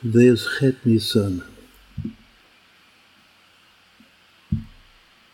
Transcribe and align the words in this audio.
Today 0.00 0.26
is 0.26 0.46
Chet 0.60 0.86
Nisan. 0.86 1.42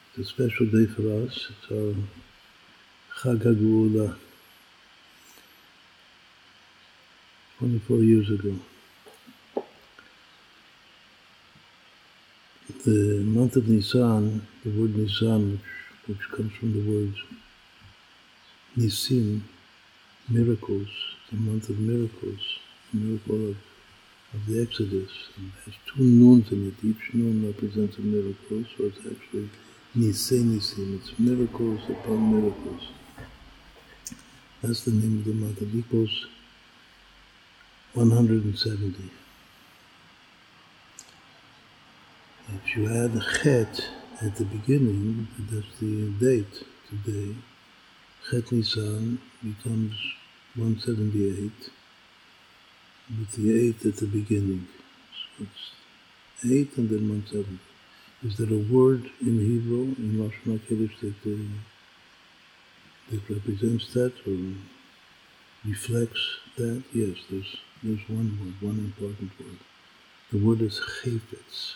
It's 0.08 0.18
a 0.18 0.24
special 0.24 0.64
day 0.64 0.86
for 0.86 1.02
us. 1.22 1.50
It's 1.50 1.70
our 1.70 1.94
Chag 3.20 3.42
HaGeula. 3.42 4.16
24 7.58 7.96
years 7.98 8.30
ago. 8.30 8.54
The 12.86 13.22
month 13.22 13.56
of 13.56 13.68
Nisan, 13.68 14.46
the 14.64 14.70
word 14.70 14.96
Nisan, 14.96 15.60
which, 16.06 16.16
which 16.16 16.30
comes 16.30 16.54
from 16.54 16.72
the 16.72 16.90
word 16.90 17.14
Nisim, 18.78 19.42
miracles, 20.30 20.88
the 21.30 21.36
month 21.36 21.68
of 21.68 21.78
miracles, 21.78 22.60
miracle 22.94 23.50
of 23.50 23.56
of 24.34 24.46
the 24.46 24.62
Exodus. 24.62 25.10
And 25.36 25.52
has 25.64 25.74
two 25.86 26.02
noons 26.02 26.50
in 26.52 26.68
it. 26.68 26.74
Each 26.84 27.14
noon 27.14 27.46
represents 27.46 27.98
a 27.98 28.02
miracle, 28.02 28.64
so 28.76 28.84
it's 28.84 28.98
actually 28.98 29.50
Nisei 29.96 30.42
Nisim. 30.42 30.96
It's 30.98 31.18
miracles 31.18 31.80
upon 31.88 32.40
miracles. 32.40 32.88
That's 34.62 34.84
the 34.84 34.92
name 34.92 35.18
of 35.18 35.24
the 35.24 35.34
month. 35.34 35.62
It 35.62 35.74
equals 35.74 36.26
170. 37.94 39.10
If 42.48 42.76
you 42.76 42.88
add 42.88 43.20
chet 43.42 43.88
at 44.20 44.36
the 44.36 44.44
beginning, 44.44 45.28
that's 45.50 45.78
the 45.80 46.10
date 46.20 46.64
today, 46.88 47.34
chet 48.30 48.50
Nisan 48.52 49.20
becomes 49.42 49.94
178 50.56 51.52
with 53.08 53.32
the 53.32 53.52
eight 53.52 53.84
at 53.84 53.96
the 53.96 54.06
beginning. 54.06 54.66
So 55.12 55.44
it's 55.44 56.52
eight 56.52 56.76
and 56.76 56.88
then 56.88 57.08
170. 57.08 57.58
Is 58.22 58.38
there 58.38 58.52
a 58.52 58.62
word 58.72 59.10
in 59.20 59.38
Hebrew, 59.38 59.94
in 59.98 60.18
Rosh 60.20 60.34
Hashanah 60.46 61.00
that, 61.00 61.30
uh, 61.30 61.36
that 63.10 63.30
represents 63.30 63.92
that 63.92 64.14
or 64.26 64.54
reflects 65.66 66.38
that? 66.56 66.82
Yes, 66.92 67.18
there's, 67.30 67.56
there's 67.82 68.08
one 68.08 68.38
word, 68.40 68.70
one 68.70 68.78
important 68.78 69.30
word. 69.38 69.58
The 70.32 70.38
word 70.38 70.62
is 70.62 70.80
chayfetz. 70.80 71.74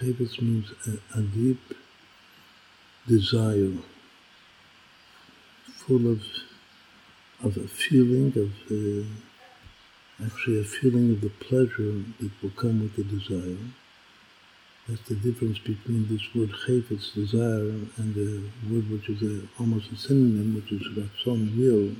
Chayfetz 0.00 0.42
means 0.42 0.72
a, 0.86 1.18
a 1.18 1.22
deep 1.22 1.60
desire, 3.06 3.72
full 5.86 6.10
of, 6.10 6.22
of 7.44 7.56
a 7.56 7.68
feeling 7.68 8.32
of 8.36 8.50
uh, 8.70 9.06
actually 10.24 10.60
a 10.60 10.64
feeling 10.64 11.10
of 11.12 11.20
the 11.20 11.30
pleasure 11.30 12.02
that 12.20 12.30
will 12.42 12.50
come 12.50 12.80
with 12.80 12.96
the 12.96 13.04
desire. 13.04 13.56
That's 14.88 15.02
the 15.02 15.14
difference 15.14 15.58
between 15.58 16.08
this 16.08 16.22
word 16.34 16.50
chayfetz, 16.66 17.14
desire, 17.14 17.70
and 17.98 18.14
the 18.14 18.42
word 18.70 18.90
which 18.90 19.08
is 19.08 19.22
a, 19.22 19.46
almost 19.60 19.92
a 19.92 19.96
synonym, 19.96 20.54
which 20.54 20.72
is 20.72 20.82
ratzon, 20.96 21.56
will. 21.56 21.94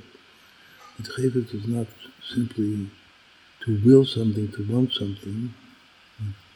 But 0.97 1.05
chayfetz 1.05 1.53
is 1.53 1.67
not 1.67 1.87
simply 2.33 2.89
to 3.65 3.81
will 3.85 4.05
something, 4.05 4.51
to 4.51 4.63
want 4.63 4.91
something, 4.93 5.53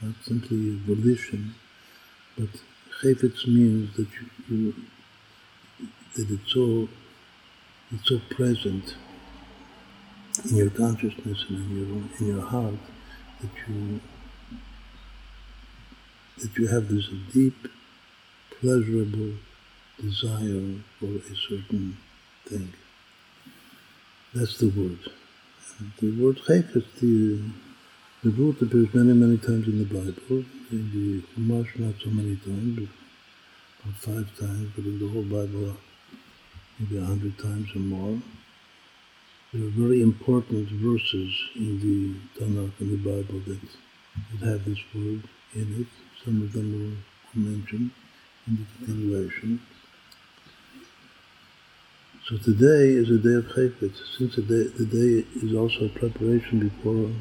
not 0.02 0.16
simply 0.24 0.76
volition, 0.86 1.56
but 2.38 2.50
chayfetz 3.02 3.48
means 3.48 3.96
that 3.96 4.08
you, 4.12 4.30
you 4.50 4.74
that 6.16 6.30
it's 6.30 6.54
so 6.54 6.88
it's 7.92 8.08
so 8.08 8.20
present 8.30 8.96
in 10.50 10.56
your 10.58 10.70
consciousness 10.70 11.46
and 11.50 11.58
in 11.58 11.78
your 11.78 12.04
in 12.20 12.36
your 12.36 12.46
heart 12.46 12.80
that 13.42 13.50
you 13.68 14.00
that 16.38 16.58
you 16.58 16.68
have 16.68 16.88
this 16.90 17.10
deep, 17.32 17.68
pleasurable 18.60 19.34
desire 20.00 20.80
for 21.00 21.06
a 21.06 21.36
certain 21.36 21.98
thing. 22.46 22.74
That's 24.34 24.58
the 24.58 24.68
word. 24.68 25.00
And 25.80 25.92
the 26.00 26.22
word 26.22 26.38
chayfetz, 26.38 26.86
the, 27.00 27.42
the 28.24 28.32
word 28.32 28.62
appears 28.62 28.94
many, 28.94 29.14
many 29.14 29.38
times 29.38 29.68
in 29.68 29.80
the 29.80 29.86
Bible. 29.86 30.44
In 30.72 30.90
the 30.92 31.22
Chumash, 31.34 31.80
not 31.80 31.96
so 32.04 32.10
many 32.10 32.36
times, 32.38 32.90
about 33.84 33.96
five 33.96 34.40
times, 34.40 34.72
but 34.76 34.86
in 34.86 35.00
the 35.00 35.08
whole 35.08 35.24
Bible, 35.24 35.78
maybe 36.80 36.98
a 36.98 37.06
hundred 37.06 37.38
times 37.38 37.70
or 37.76 37.80
more. 37.80 38.20
There 39.54 39.68
are 39.68 39.70
very 39.70 40.02
important 40.02 40.68
verses 40.70 41.32
in 41.56 41.80
the 41.80 42.40
Tanakh 42.40 42.72
and 42.80 42.92
the 42.92 42.98
Bible 42.98 43.40
that, 43.46 43.60
that 44.40 44.50
have 44.50 44.66
this 44.66 44.80
word 44.96 45.30
in 45.54 45.82
it. 45.82 45.88
Some 46.26 46.42
of 46.42 46.54
them 46.54 46.72
will 46.74 46.98
mentioned 47.36 47.92
in 48.48 48.58
the 48.58 48.86
continuation. 48.86 49.62
So 52.28 52.38
today 52.38 52.94
is 52.94 53.12
a 53.12 53.20
day 53.20 53.36
of 53.36 53.46
Chayfetz. 53.46 54.18
Since 54.18 54.38
the 54.38 54.42
day, 54.42 54.64
the 54.76 54.86
day 54.86 55.28
is 55.46 55.54
also 55.56 55.86
a 55.86 55.90
preparation 55.90 56.60
before 56.68 57.12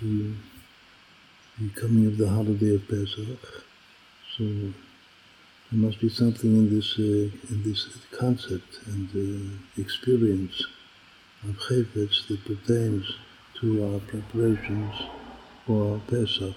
the, 0.00 0.32
the 1.58 1.68
coming 1.78 2.06
of 2.06 2.16
the 2.16 2.28
holiday 2.28 2.76
of 2.76 2.88
Pesach, 2.88 3.66
so 4.38 4.44
there 4.44 4.72
must 5.72 6.00
be 6.00 6.08
something 6.08 6.56
in 6.56 6.74
this 6.74 6.98
uh, 6.98 7.28
in 7.50 7.62
this 7.64 7.86
concept 8.12 8.78
and 8.86 9.08
uh, 9.14 9.80
experience 9.80 10.64
of 11.48 11.56
Chayfetz 11.58 12.28
that 12.28 12.44
pertains 12.44 13.04
to 13.60 13.92
our 13.92 14.00
preparations 14.00 14.94
for 15.66 15.94
our 15.94 15.98
Pesach. 16.08 16.56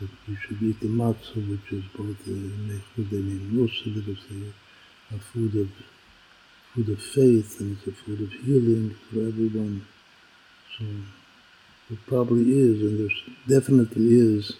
That 0.00 0.10
we 0.28 0.36
should 0.36 0.62
eat 0.62 0.80
the 0.80 0.88
matzah, 0.88 1.48
which 1.48 1.72
is 1.72 1.84
both 1.96 2.22
the 2.26 2.32
Mechud 2.32 3.12
Musa, 3.50 3.90
that 3.90 4.08
is 4.08 4.18
a, 5.14 5.18
food 5.18 5.56
of 5.56 5.70
food 6.74 6.90
of 6.90 7.00
faith 7.00 7.60
and 7.60 7.78
it's 7.78 7.86
a 7.86 7.92
food 7.92 8.20
of 8.20 8.32
healing 8.32 8.94
for 9.08 9.20
everyone. 9.20 9.86
So 10.76 10.84
it 11.90 11.98
probably 12.06 12.50
is, 12.50 12.82
and 12.82 13.00
there 13.00 13.60
definitely 13.60 14.08
is 14.18 14.52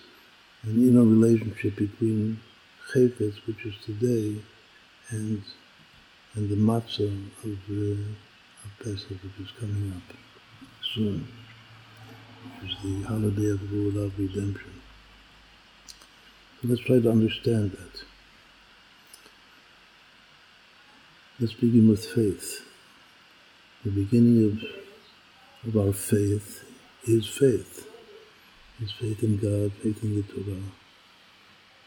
an 0.63 0.77
inner 0.89 1.03
relationship 1.03 1.77
between 1.77 2.41
Chayfetz, 2.91 3.47
which 3.47 3.67
is 3.67 3.75
today, 3.85 4.41
and 5.11 5.43
and 6.35 6.49
the 6.49 6.57
matzah 6.57 7.13
of 7.45 7.59
the 7.69 7.99
Pesach, 8.83 9.09
which 9.11 9.47
is 9.47 9.53
coming 9.59 9.93
up 9.97 10.17
soon, 10.95 11.29
which 12.61 12.73
is 12.73 12.79
the 12.83 13.03
holiday 13.03 13.51
of 13.51 13.61
Geulah 13.61 14.07
of 14.07 14.19
redemption. 14.19 14.73
So 16.61 16.69
let's 16.69 16.81
try 16.83 17.01
to 17.01 17.11
understand 17.11 17.73
that. 17.73 18.05
Let's 21.39 21.53
begin 21.53 21.89
with 21.89 22.05
faith. 22.05 22.67
The 23.85 23.91
beginning 23.91 24.45
of, 25.65 25.69
of 25.69 25.87
our 25.87 25.93
faith 25.93 26.65
is 27.07 27.27
faith. 27.27 27.87
Is 28.83 28.93
faith 28.93 29.23
in 29.23 29.39
God, 29.39 29.73
faith 29.83 30.03
in 30.03 30.17
the 30.17 30.23
Torah, 30.23 30.61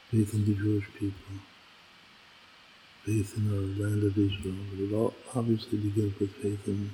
faith 0.10 0.34
in 0.34 0.46
the 0.46 0.54
Jewish 0.54 0.86
people, 0.98 1.36
faith 3.10 3.34
in 3.38 3.50
our 3.50 3.88
land 3.88 4.04
of 4.04 4.16
Israel. 4.18 4.56
But 4.70 4.84
it 4.84 4.94
all 4.94 5.14
obviously 5.34 5.80
begins 5.80 6.20
with 6.20 6.32
faith 6.36 6.68
in, 6.68 6.92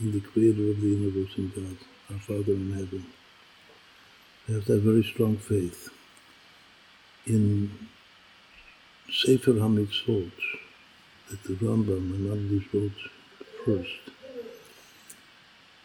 in 0.00 0.12
the 0.12 0.20
Creator 0.20 0.70
of 0.70 0.80
the 0.82 0.88
universe, 0.88 1.32
and 1.38 1.54
God, 1.54 1.78
our 2.12 2.18
Father 2.18 2.52
in 2.52 2.72
heaven. 2.72 3.06
We 4.46 4.54
have 4.54 4.66
to 4.66 4.72
have 4.74 4.82
very 4.82 5.02
strong 5.02 5.38
faith 5.38 5.88
in 7.26 7.70
Sefer 9.10 9.52
HaMitzvot, 9.52 10.32
that 11.30 11.42
the 11.44 11.54
Rambam 11.54 12.14
and 12.14 12.30
others 12.30 12.74
wrote 12.74 13.00
first. 13.64 14.02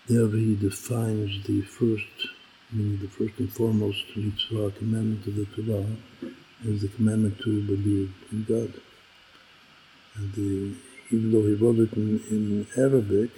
There 0.10 0.28
he 0.28 0.56
defines 0.56 1.44
the 1.46 1.62
first, 1.62 2.28
meaning 2.74 3.00
the 3.00 3.08
first 3.08 3.40
and 3.40 3.52
foremost 3.52 4.04
mitzvah, 4.18 4.72
commandment 4.72 5.26
of 5.28 5.36
the 5.36 5.46
Torah, 5.46 5.86
as 6.68 6.82
the 6.82 6.90
commandment 6.90 7.40
to 7.40 7.66
believe 7.66 8.14
in 8.32 8.44
God. 8.44 8.82
The, 10.16 10.76
even 11.10 11.32
though 11.32 11.44
he 11.44 11.54
wrote 11.54 11.80
it 11.80 11.94
in, 11.94 12.22
in 12.30 12.68
Arabic, 12.78 13.32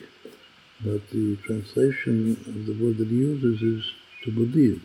but 0.83 1.09
the 1.11 1.37
translation 1.37 2.31
of 2.47 2.65
the 2.65 2.73
word 2.83 2.97
that 2.97 3.07
he 3.07 3.15
uses 3.15 3.61
is 3.61 3.91
to 4.23 4.31
believe, 4.31 4.81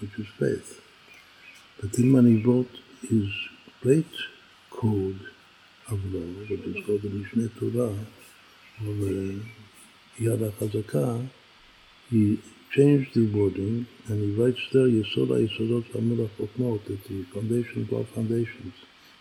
which 0.00 0.18
is 0.18 0.26
faith. 0.38 0.80
But 1.80 1.92
then 1.92 2.12
when 2.12 2.26
he 2.26 2.42
wrote 2.42 2.70
his 3.02 3.28
great 3.82 4.10
code 4.70 5.20
of 5.88 6.04
law, 6.12 6.20
which 6.20 6.50
is 6.50 6.84
called 6.86 7.02
the 7.02 7.08
Mishneh 7.08 7.50
Torah, 7.58 7.94
or 8.84 8.94
the 8.94 9.40
uh, 9.40 10.36
Yad 10.36 10.50
HaChazakah, 10.50 11.28
he 12.10 12.40
changed 12.72 13.14
the 13.14 13.26
wording 13.26 13.86
and 14.08 14.20
he 14.20 14.42
writes 14.42 14.60
there 14.72 14.88
Yesod 14.88 15.28
HaYesodot 15.28 15.84
Hamul 15.92 16.28
HaChokmot, 16.28 16.84
that 16.86 17.04
the 17.04 17.22
foundation 17.24 17.82
of 17.82 17.92
all 17.92 18.04
foundations 18.04 18.74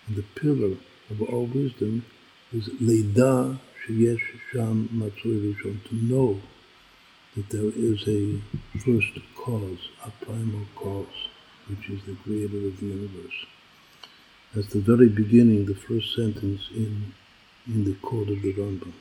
and 0.07 0.15
the 0.15 0.23
pillar 0.39 0.77
of 1.09 1.21
all 1.21 1.45
wisdom 1.45 2.05
is 2.51 2.69
Leida 2.81 3.57
Sheyesh 3.85 4.39
Sham 4.51 4.89
Matzui 4.93 5.53
Rishon, 5.53 5.83
to 5.89 5.95
know 5.95 6.39
that 7.35 7.49
there 7.49 7.71
is 7.75 8.07
a 8.07 8.41
first 8.79 9.19
cause, 9.35 9.89
a 10.05 10.11
primal 10.25 10.65
cause, 10.75 11.29
which 11.67 11.89
is 11.89 12.01
the 12.05 12.15
creator 12.23 12.67
of 12.67 12.79
the 12.79 12.85
universe. 12.85 13.45
That's 14.53 14.69
the 14.69 14.79
very 14.79 15.09
beginning, 15.09 15.65
the 15.65 15.75
first 15.75 16.15
sentence 16.15 16.69
in, 16.73 17.13
in 17.67 17.83
the 17.83 17.95
code 18.01 18.29
of 18.29 18.41
the 18.41 18.53
Rambam. 18.53 18.93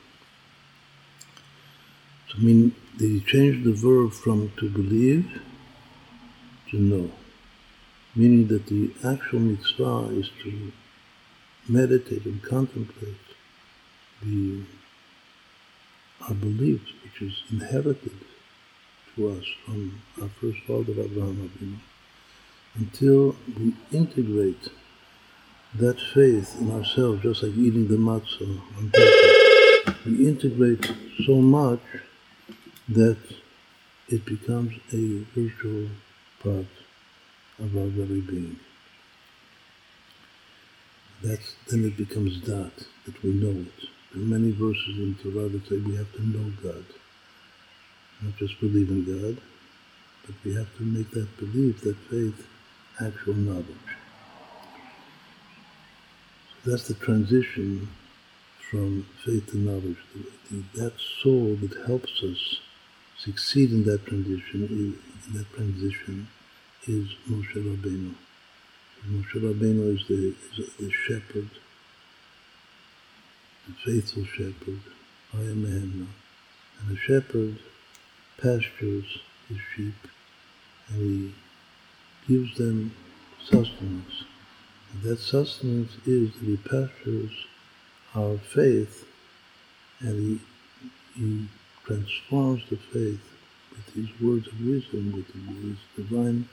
So, 2.27 2.37
I 2.37 2.41
mean, 2.41 2.75
they 2.97 3.19
changed 3.21 3.63
the 3.63 3.73
verb 3.73 4.11
from 4.11 4.51
to 4.57 4.69
believe 4.69 5.41
to 6.71 6.77
know, 6.77 7.11
meaning 8.15 8.47
that 8.47 8.67
the 8.67 8.91
actual 9.03 9.39
mitzvah 9.39 10.09
is 10.11 10.29
to 10.43 10.71
meditate 11.67 12.25
and 12.25 12.41
contemplate 12.43 13.15
the 14.21 14.63
our 16.27 16.33
beliefs, 16.33 16.91
which 17.03 17.21
is 17.21 17.43
inherited 17.51 18.17
to 19.15 19.29
us 19.29 19.45
from 19.63 20.01
our 20.21 20.29
first 20.41 20.59
father 20.65 20.91
Abraham 20.91 21.49
Avinu, 21.49 21.77
until 22.75 23.35
we 23.59 23.75
integrate 23.91 24.69
that 25.75 25.99
faith 26.13 26.55
in 26.59 26.71
ourselves, 26.71 27.21
just 27.21 27.43
like 27.43 27.51
eating 27.51 27.87
the 27.87 27.97
matzah 27.97 28.61
on 28.77 28.91
we 30.05 30.27
integrate 30.27 30.91
so 31.25 31.35
much 31.35 31.81
that 32.87 33.17
it 34.07 34.25
becomes 34.25 34.73
a 34.93 35.23
virtual 35.35 35.89
part 36.41 36.67
of 37.59 37.75
our 37.75 37.87
very 37.87 38.21
being. 38.21 38.59
That's 41.23 41.55
then 41.67 41.85
it 41.85 41.97
becomes 41.97 42.41
that, 42.43 42.71
that 43.05 43.23
we 43.23 43.31
know 43.31 43.61
it. 43.61 43.89
There 44.13 44.23
are 44.23 44.25
many 44.25 44.51
verses 44.51 44.97
in 44.99 45.15
Torah 45.21 45.49
that 45.49 45.67
say 45.67 45.77
we 45.77 45.95
have 45.95 46.11
to 46.13 46.27
know 46.27 46.51
God. 46.63 46.85
Not 48.21 48.37
just 48.37 48.59
believe 48.59 48.89
in 48.89 49.05
God, 49.05 49.41
but 50.25 50.35
we 50.43 50.53
have 50.55 50.75
to 50.77 50.83
make 50.83 51.11
that 51.11 51.37
belief, 51.37 51.81
that 51.81 51.97
faith, 52.09 52.47
actual 53.01 53.35
knowledge. 53.35 53.67
So 56.63 56.71
that's 56.71 56.87
the 56.87 56.95
transition 56.95 57.89
from 58.71 59.05
faith 59.25 59.51
to 59.51 59.57
knowledge. 59.57 59.97
That 60.75 60.93
soul 61.23 61.55
that 61.61 61.85
helps 61.87 62.23
us 62.23 62.59
succeed 63.17 63.71
in 63.71 63.85
that 63.85 64.05
transition, 64.05 64.99
in 65.27 65.33
that 65.37 65.51
transition, 65.53 66.27
is 66.87 67.07
Moshe 67.29 67.55
Rabbeinu. 67.55 68.15
Moshe 69.07 69.35
Rabbeinu 69.35 69.95
is 69.95 70.07
the, 70.07 70.35
is 70.57 70.73
the 70.79 70.91
shepherd 70.91 71.49
the 73.67 73.73
faithful 73.73 74.25
shepherd, 74.25 74.79
I 75.33 75.39
am 75.39 75.65
Hemna. 75.65 76.07
And 76.79 76.89
the 76.89 76.97
shepherd 76.97 77.57
pastures 78.37 79.19
his 79.47 79.57
sheep 79.75 79.95
and 80.89 81.01
he 81.01 81.33
gives 82.27 82.57
them 82.57 82.95
sustenance. 83.43 84.25
And 84.91 85.03
that 85.03 85.19
sustenance 85.19 85.97
is 86.05 86.33
that 86.33 86.45
he 86.45 86.57
pastures 86.57 87.31
our 88.13 88.37
faith 88.37 89.05
and 89.99 90.39
he, 91.15 91.19
he 91.19 91.47
transforms 91.85 92.63
the 92.69 92.77
faith 92.77 93.21
with 93.71 93.93
his 93.95 94.21
words 94.21 94.47
of 94.47 94.61
wisdom, 94.65 95.11
with 95.11 95.33
his 95.33 95.77
divine 95.95 96.47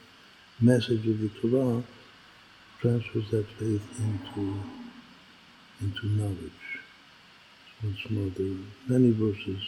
message 0.60 1.06
of 1.06 1.20
the 1.20 1.28
Torah, 1.40 1.82
transfers 2.82 3.30
that 3.30 3.46
faith 3.60 4.00
into, 4.00 4.60
into 5.80 6.06
knowledge 6.18 6.80
once 7.80 8.10
more. 8.10 8.28
There 8.36 8.46
are 8.46 8.58
many 8.88 9.12
verses. 9.12 9.62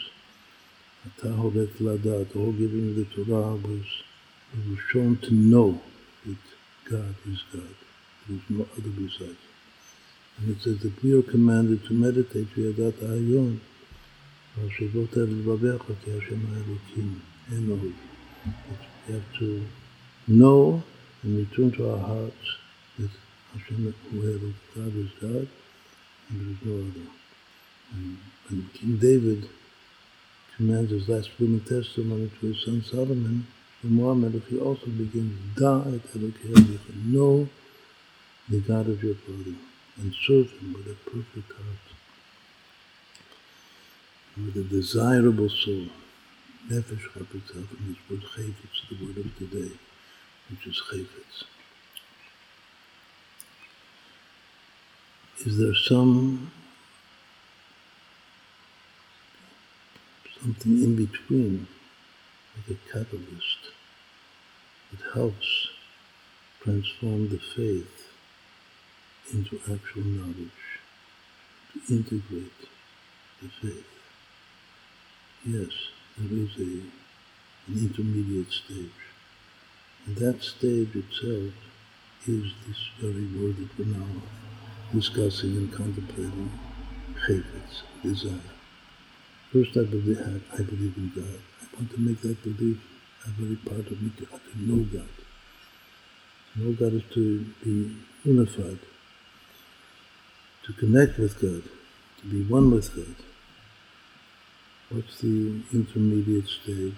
Ladat, 1.23 2.33
the 2.33 2.39
whole 2.39 2.53
giving 2.53 2.97
the 2.97 3.05
Torah 3.05 3.55
was, 3.55 3.85
we 4.67 4.77
shown 4.91 5.17
to 5.19 5.33
know 5.33 5.81
that 6.27 6.37
God 6.91 7.15
is 7.31 7.41
God. 7.53 7.77
There 8.27 8.37
is 8.37 8.43
no 8.49 8.67
other 8.77 8.89
besides. 8.89 9.39
And 10.39 10.57
it 10.57 10.63
says 10.63 10.81
that 10.81 11.01
we 11.05 11.17
are 11.17 11.23
commanded 11.23 11.85
to 11.87 11.95
meditate 11.95 12.53
Ki 12.53 12.75
Hashem 16.11 16.43
Elokim, 16.97 17.21
Ein 17.53 17.73
Od. 17.73 17.95
We 19.07 19.15
have 19.15 19.39
to 19.39 19.65
know 20.27 20.83
and 21.23 21.39
return 21.39 21.71
to 21.73 21.91
our 21.93 21.99
hearts 21.99 22.64
Hashem 23.55 23.95
God 24.75 24.97
is 24.97 25.11
God, 25.21 25.49
and 26.29 26.41
there 26.41 26.51
is 26.51 26.59
no 26.65 26.75
other. 26.75 27.09
And 27.93 28.19
when 28.49 28.69
King 28.75 28.97
David 28.97 29.49
commands 30.57 30.91
his 30.91 31.09
last 31.09 31.31
living 31.39 31.61
testimony 31.61 32.31
to 32.41 32.47
his 32.47 32.65
son 32.65 32.83
Solomon, 32.83 33.47
the 33.83 33.89
Muhammad, 33.91 34.35
if 34.35 34.49
he 34.49 34.59
also 34.59 34.87
begins, 34.87 35.39
Da 35.57 35.83
et 35.87 36.15
know 37.07 37.49
the 38.49 38.61
God 38.61 38.89
of 38.89 39.03
your 39.03 39.15
father, 39.15 39.57
and 39.99 40.15
serve 40.27 40.51
him 40.51 40.73
with 40.73 40.89
a 40.89 41.11
perfect 41.11 41.53
heart, 41.53 41.85
with 44.37 44.57
a 44.57 44.65
desirable 44.65 45.49
soul. 45.49 45.87
Nefesh 46.69 47.07
Chapetzah, 47.13 47.69
from 47.69 47.89
this 47.89 47.99
word 48.11 48.23
Chayfetz, 48.35 48.89
the 48.89 49.05
word 49.05 49.19
of 49.19 49.39
today, 49.39 49.77
which 50.51 50.67
is 50.67 50.81
Chayfetz. 50.91 51.54
Is 55.45 55.59
there 55.59 55.75
some 55.75 56.51
something 60.45 60.83
in 60.83 60.95
between, 60.95 61.67
like 62.57 62.77
a 62.77 62.93
catalyst. 62.93 63.73
that 64.91 65.13
helps 65.15 65.69
transform 66.63 67.29
the 67.31 67.39
faith 67.39 68.13
into 69.33 69.57
actual 69.73 70.05
knowledge, 70.05 70.81
to 71.73 71.95
integrate 71.95 72.69
the 73.43 73.49
faith. 73.49 73.87
Yes, 75.45 75.73
there 76.19 76.39
is 76.39 76.51
a, 76.59 76.83
an 77.67 77.79
intermediate 77.79 78.53
stage. 78.53 79.01
And 80.07 80.17
that 80.17 80.43
stage 80.43 80.95
itself 80.95 81.55
is 82.27 82.53
this 82.67 82.91
very 83.01 83.27
word 83.27 83.57
that 83.57 83.79
we're 83.79 83.97
now 83.97 84.21
discussing 84.95 85.57
and 85.57 85.73
contemplating, 85.73 86.51
chayfetz, 87.27 87.83
desire. 88.03 88.51
First, 89.53 89.77
I 89.77 89.83
believe, 89.83 90.21
I 90.53 90.63
believe 90.63 90.95
in 90.97 91.13
God. 91.15 91.41
I 91.63 91.77
want 91.77 91.91
to 91.91 92.01
make 92.01 92.21
that 92.23 92.43
belief 92.45 92.79
a 93.27 93.31
very 93.31 93.57
part 93.57 93.91
of 93.91 94.01
me 94.01 94.13
to, 94.19 94.27
to 94.27 94.41
know 94.57 94.85
God. 94.85 95.09
To 96.53 96.61
know 96.63 96.73
God 96.75 96.95
is 96.95 97.03
to 97.15 97.45
be 97.65 97.97
unified, 98.25 98.79
to 100.65 100.73
connect 100.75 101.19
with 101.19 101.41
God, 101.41 101.63
to 102.21 102.27
be 102.27 102.45
one 102.45 102.71
with 102.71 102.95
God. 102.95 103.17
What's 104.91 105.21
the 105.21 105.63
intermediate 105.73 106.47
stage? 106.47 106.95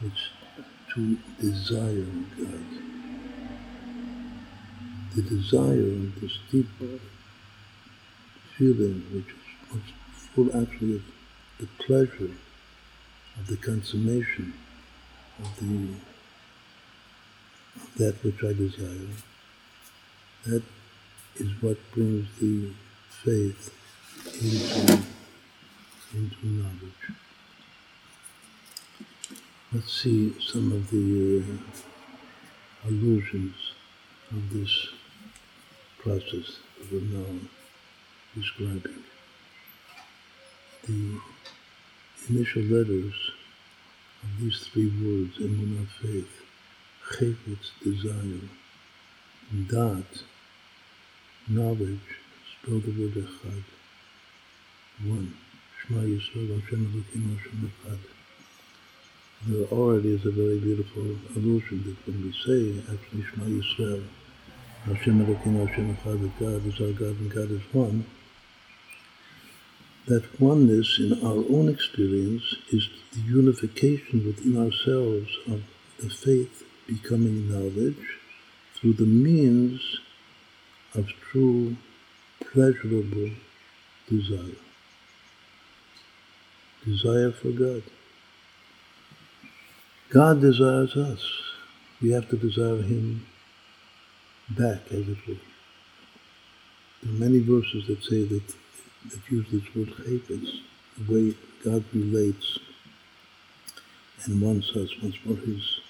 It's 0.00 0.28
to 0.94 1.18
desire 1.40 2.06
God. 2.38 3.07
The 5.14 5.22
desire, 5.22 6.10
this 6.20 6.38
deep 6.50 6.68
feeling 8.56 9.04
which 9.12 9.34
is 9.74 9.82
full 10.34 10.48
actually 10.56 10.96
of 10.96 11.02
the 11.58 11.66
pleasure 11.84 12.30
of 13.38 13.46
the 13.46 13.56
consummation 13.56 14.52
of 15.38 15.56
the 15.60 15.94
of 17.76 17.94
that 17.96 18.24
which 18.24 18.42
I 18.42 18.52
desire. 18.52 19.08
That 20.46 20.62
is 21.36 21.50
what 21.60 21.78
brings 21.92 22.26
the 22.40 22.70
faith 23.24 23.74
into, 24.42 25.04
into 26.14 26.46
knowledge. 26.46 27.12
Let's 29.72 29.92
see 29.92 30.34
some 30.40 30.72
of 30.72 30.90
the 30.90 31.42
uh, 31.44 32.88
allusions 32.88 33.54
of 34.30 34.52
this 34.52 34.88
process 35.98 36.58
that 36.78 36.92
we're 36.92 37.00
now 37.00 37.40
describing 38.34 39.02
the 40.86 41.18
initial 42.28 42.62
letters 42.62 43.14
of 44.22 44.40
these 44.40 44.58
three 44.72 44.88
words, 45.02 45.38
emunah, 45.38 45.86
faith, 46.00 46.42
chayfetz, 47.10 47.70
desire, 47.82 48.48
dat, 49.68 50.22
knowledge, 51.48 52.08
spell 52.52 52.80
the 52.80 52.90
word 52.90 53.14
echad, 53.14 53.64
one, 55.04 55.34
Shema 55.80 56.00
Yisrael, 56.00 56.60
Hashem 56.60 56.86
Elokeinu, 56.86 57.36
Hashem 57.36 57.72
Echad. 57.86 57.98
There 59.46 59.66
already 59.68 60.14
is 60.14 60.26
a 60.26 60.30
very 60.30 60.58
beautiful 60.58 61.16
allusion 61.36 61.84
that 61.86 62.06
when 62.06 62.24
we 62.24 62.32
say, 62.32 62.82
actually, 62.92 63.22
Shema 63.22 63.44
Yisrael, 63.44 64.04
Hashem 64.84 65.24
Elokeinu, 65.24 65.66
Hashem 65.66 65.96
Echad, 65.96 66.20
that 66.22 66.38
God 66.38 66.66
is 66.66 66.80
our 66.80 66.92
God 66.92 67.18
and 67.20 67.30
God 67.30 67.50
is 67.50 67.62
one, 67.72 68.06
that 70.06 70.40
oneness 70.40 70.98
in 70.98 71.12
our 71.24 71.44
own 71.50 71.68
experience 71.68 72.54
is 72.72 72.88
the 73.12 73.20
unification 73.20 74.24
within 74.24 74.56
ourselves 74.56 75.28
of 75.46 75.62
the 75.98 76.08
faith 76.08 76.64
becoming 76.86 77.50
knowledge 77.50 78.18
through 78.74 78.94
the 78.94 79.04
means 79.04 79.98
of 80.94 81.08
true 81.30 81.76
pleasurable 82.40 83.30
desire. 84.08 84.56
Desire 86.84 87.32
for 87.32 87.50
God. 87.50 87.82
God 90.10 90.40
desires 90.40 90.96
us. 90.96 91.30
We 92.00 92.12
have 92.12 92.28
to 92.30 92.36
desire 92.36 92.80
Him 92.80 93.26
back, 94.50 94.80
as 94.90 95.08
it 95.08 95.26
were. 95.26 95.34
There 97.02 97.12
are 97.12 97.18
many 97.18 97.38
verses 97.40 97.86
that 97.86 98.02
say 98.02 98.24
that 98.24 98.54
that 99.10 99.30
use 99.30 99.46
this 99.50 99.74
word 99.74 99.88
chayfetz, 99.88 100.60
the 100.98 101.12
way 101.12 101.34
God 101.64 101.84
relates 101.94 102.58
and 104.24 104.42
wants 104.42 104.70
us, 104.70 104.90
wants 105.00 105.18
what 105.24 105.38
His 105.38 105.80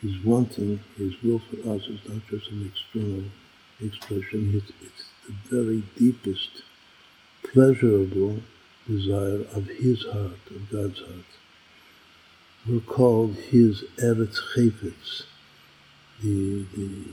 His 0.00 0.24
wanting, 0.24 0.80
His 0.96 1.22
will 1.22 1.40
for 1.40 1.56
us 1.74 1.82
is 1.82 2.00
not 2.08 2.26
just 2.28 2.50
an 2.50 2.70
external 2.72 3.24
expression. 3.80 4.52
It's, 4.54 4.72
it's 4.82 5.04
the 5.26 5.56
very 5.56 5.82
deepest, 5.96 6.62
pleasurable 7.42 8.40
desire 8.88 9.42
of 9.54 9.66
His 9.66 10.04
heart, 10.04 10.40
of 10.50 10.70
God's 10.70 11.00
heart. 11.00 11.30
We're 12.66 12.80
called 12.80 13.34
His 13.34 13.82
Eretz 13.98 14.38
Chayfetz. 14.54 15.24
The 16.22 16.64
the 16.74 17.04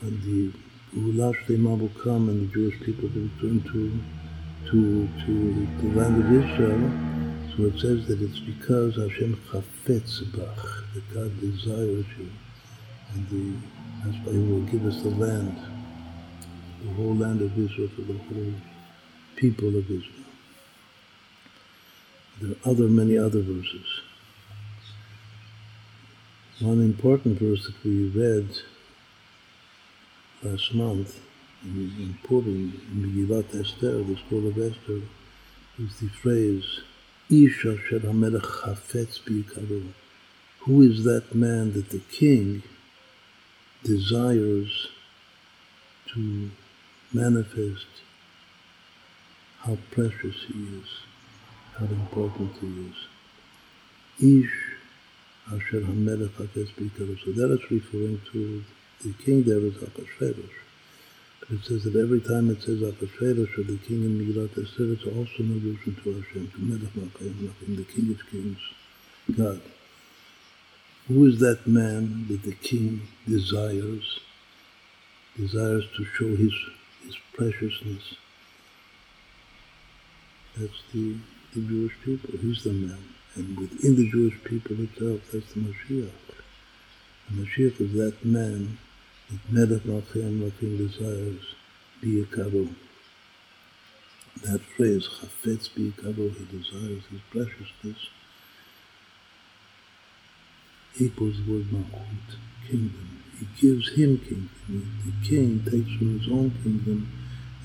when 0.00 0.20
the 0.22 0.52
Ulash 0.96 1.48
will 1.48 1.90
come 2.02 2.28
and 2.28 2.48
the 2.48 2.54
Jewish 2.54 2.80
people 2.80 3.08
will 3.08 3.22
return 3.22 3.62
to 3.72 4.70
to 4.70 5.08
to 5.24 5.66
the 5.82 5.98
land 5.98 6.24
of 6.24 6.32
Israel. 6.32 6.90
So 7.56 7.64
it 7.64 7.80
says 7.80 8.06
that 8.06 8.22
it's 8.22 8.38
because 8.38 8.96
Hashem 8.96 9.36
chafetz 9.50 10.22
bach, 10.32 10.84
that 10.94 11.14
God 11.14 11.40
desires 11.40 12.06
you, 12.18 12.30
and 13.14 13.28
the, 13.28 13.56
that's 14.04 14.16
why 14.24 14.32
He 14.32 14.38
will 14.38 14.62
give 14.62 14.86
us 14.86 15.02
the 15.02 15.10
land, 15.10 15.56
the 16.84 16.92
whole 16.94 17.16
land 17.16 17.42
of 17.42 17.58
Israel 17.58 17.88
for 17.96 18.02
the 18.02 18.18
whole 18.18 18.54
people 19.36 19.68
of 19.68 19.90
Israel. 19.90 20.24
There 22.40 22.52
are 22.52 22.70
other 22.70 22.84
many 22.84 23.18
other 23.18 23.42
verses. 23.42 23.86
One 26.60 26.80
important 26.80 27.38
verse 27.40 27.66
that 27.66 27.84
we 27.84 28.08
read 28.08 28.48
last 30.42 30.74
month 30.74 31.20
in, 31.64 32.18
Purim, 32.22 32.80
in 32.92 33.02
Megillat 33.02 33.60
Esther, 33.60 34.02
the 34.02 34.16
scroll 34.16 34.46
of 34.46 34.58
Esther, 34.58 35.02
is 35.78 35.98
the 36.00 36.08
phrase, 36.08 36.80
Ish 37.30 37.66
asher 37.66 38.00
hamelech 38.00 38.40
chafetz 38.40 39.20
b'yikaru. 39.20 39.92
Who 40.60 40.82
is 40.82 41.04
that 41.04 41.34
man 41.34 41.72
that 41.74 41.90
the 41.90 41.98
king 41.98 42.62
desires 43.84 44.88
to 46.14 46.50
manifest 47.12 47.86
how 49.60 49.76
precious 49.90 50.36
he 50.46 50.62
is, 50.78 50.88
how 51.78 51.84
important 51.84 52.52
he 52.60 52.88
is. 52.88 54.44
Ish 54.44 54.76
asher 55.52 55.82
hamelech 55.82 56.30
chafetz 56.30 56.70
b'yikaru. 56.72 57.18
So 57.24 57.32
that 57.32 57.52
is 57.52 57.70
referring 57.70 58.20
to 58.32 58.64
the 59.04 59.12
king 59.24 59.44
there 59.44 59.58
is 59.58 59.74
Achashverosh. 59.74 60.50
But 61.40 61.50
it 61.50 61.64
says 61.64 61.84
that 61.84 61.94
every 61.94 62.20
time 62.20 62.50
it 62.50 62.62
says 62.62 62.80
Achashverosh 62.80 63.58
or 63.58 63.62
the 63.62 63.78
king 63.78 64.02
in 64.02 64.18
Megillat 64.18 64.50
Esther, 64.52 64.92
it's 64.92 65.04
also 65.04 65.42
an 65.42 65.52
allusion 65.52 65.96
to 66.02 66.14
Hashem, 66.14 66.50
to 66.50 66.58
Melech 66.58 66.92
Malchayim 66.94 67.76
the 67.76 67.84
king 67.84 68.10
of 68.10 68.30
kings, 68.30 68.58
God. 69.36 69.60
Who 71.06 71.26
is 71.26 71.38
that 71.38 71.66
man 71.66 72.26
that 72.28 72.42
the 72.42 72.52
king 72.52 73.02
desires, 73.26 74.20
desires 75.36 75.84
to 75.96 76.04
show 76.04 76.36
his, 76.36 76.52
his 77.04 77.16
preciousness? 77.32 78.14
That's 80.56 80.82
the, 80.92 81.16
the 81.54 81.60
Jewish 81.60 81.94
people. 82.04 82.38
He's 82.38 82.64
the 82.64 82.72
man. 82.72 82.98
And 83.36 83.56
within 83.58 83.94
the 83.94 84.10
Jewish 84.10 84.42
people 84.42 84.80
itself, 84.80 85.20
that's 85.32 85.52
the 85.54 85.60
Mashiach. 85.60 86.10
The 87.30 87.42
Mashiach 87.42 87.80
is 87.80 87.92
that 87.94 88.24
man 88.24 88.76
that 89.28 89.52
Melech 89.52 89.82
Malchim 89.82 90.40
Malchim 90.40 90.78
desires 90.78 91.54
Biyakaru. 92.02 92.74
That 94.42 94.60
phrase, 94.76 95.06
Chafetz 95.06 95.68
Biyakaru, 95.70 96.34
he 96.36 96.58
desires 96.58 97.02
his 97.10 97.20
preciousness, 97.30 98.08
equals 100.98 101.36
the 101.44 101.52
word 101.52 101.66
Malchut, 101.70 102.38
kingdom. 102.66 103.22
He 103.38 103.46
gives 103.60 103.90
him 103.90 104.18
kingdom. 104.18 104.50
The 105.04 105.28
king 105.28 105.62
takes 105.64 105.92
from 105.98 106.18
his 106.18 106.28
own 106.28 106.50
kingdom 106.62 107.12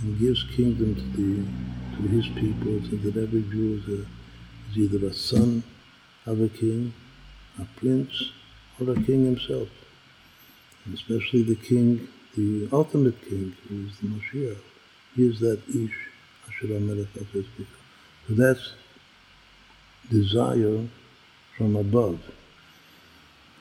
and 0.01 0.19
gives 0.19 0.43
kingdom 0.55 0.95
to 0.95 1.01
the 1.01 1.73
to 1.95 2.07
his 2.07 2.27
people, 2.29 2.81
so 2.89 2.95
that 2.97 3.21
every 3.21 3.43
Jew 3.43 3.79
is, 3.79 3.87
a, 3.87 4.01
is 4.71 4.77
either 4.77 5.05
a 5.05 5.13
son 5.13 5.63
of 6.25 6.41
a 6.41 6.49
king, 6.49 6.93
a 7.59 7.65
prince, 7.79 8.31
or 8.79 8.89
a 8.91 8.95
king 8.95 9.25
himself 9.25 9.69
especially 10.91 11.43
the 11.43 11.55
king, 11.55 12.07
the 12.35 12.67
ultimate 12.71 13.21
king, 13.21 13.55
who 13.69 13.85
is 13.85 13.97
the 13.99 14.07
Mashiach. 14.07 14.57
He 15.15 15.27
is 15.27 15.39
that 15.39 15.61
Ish, 15.69 16.09
Asher 16.47 16.79
Melech 16.79 17.07
So 18.27 18.33
that's 18.33 18.73
desire 20.09 20.87
from 21.57 21.75
above. 21.75 22.19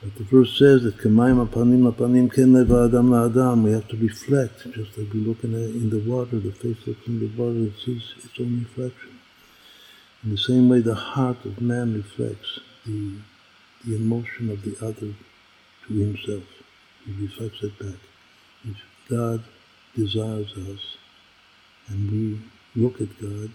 But 0.01 0.15
the 0.17 0.23
verse 0.25 0.57
says 0.57 0.83
that 0.83 0.97
Kemaim 0.97 1.47
apanim 1.47 1.89
apanim 1.89 2.33
ken 2.33 2.55
adam 2.55 3.09
la'adam. 3.09 3.63
We 3.63 3.71
have 3.71 3.87
to 3.87 3.97
reflect, 3.97 4.69
just 4.73 4.97
like 4.97 5.13
we 5.13 5.21
look 5.21 5.43
in, 5.45 5.53
in 5.53 5.89
the 5.89 5.99
water, 5.99 6.39
the 6.39 6.51
face 6.51 6.85
looks 6.85 7.07
in 7.07 7.19
the 7.19 7.31
water, 7.41 7.67
it 7.67 7.79
sees 7.85 8.13
its 8.17 8.37
own 8.37 8.67
reflection. 8.67 9.19
In 10.23 10.31
the 10.31 10.37
same 10.37 10.67
way, 10.67 10.79
the 10.79 10.95
heart 10.95 11.45
of 11.45 11.61
man 11.61 11.93
reflects 11.93 12.59
the, 12.85 13.15
the 13.85 13.95
emotion 13.95 14.49
of 14.49 14.63
the 14.63 14.75
other 14.85 15.13
to 15.87 15.93
himself. 15.93 16.43
He 17.05 17.11
reflects 17.25 17.61
it 17.63 17.77
back. 17.79 17.99
If 18.63 18.77
God 19.09 19.43
desires 19.95 20.51
us 20.53 20.97
and 21.87 22.11
we 22.11 22.39
look 22.75 23.01
at 23.01 23.19
God, 23.21 23.51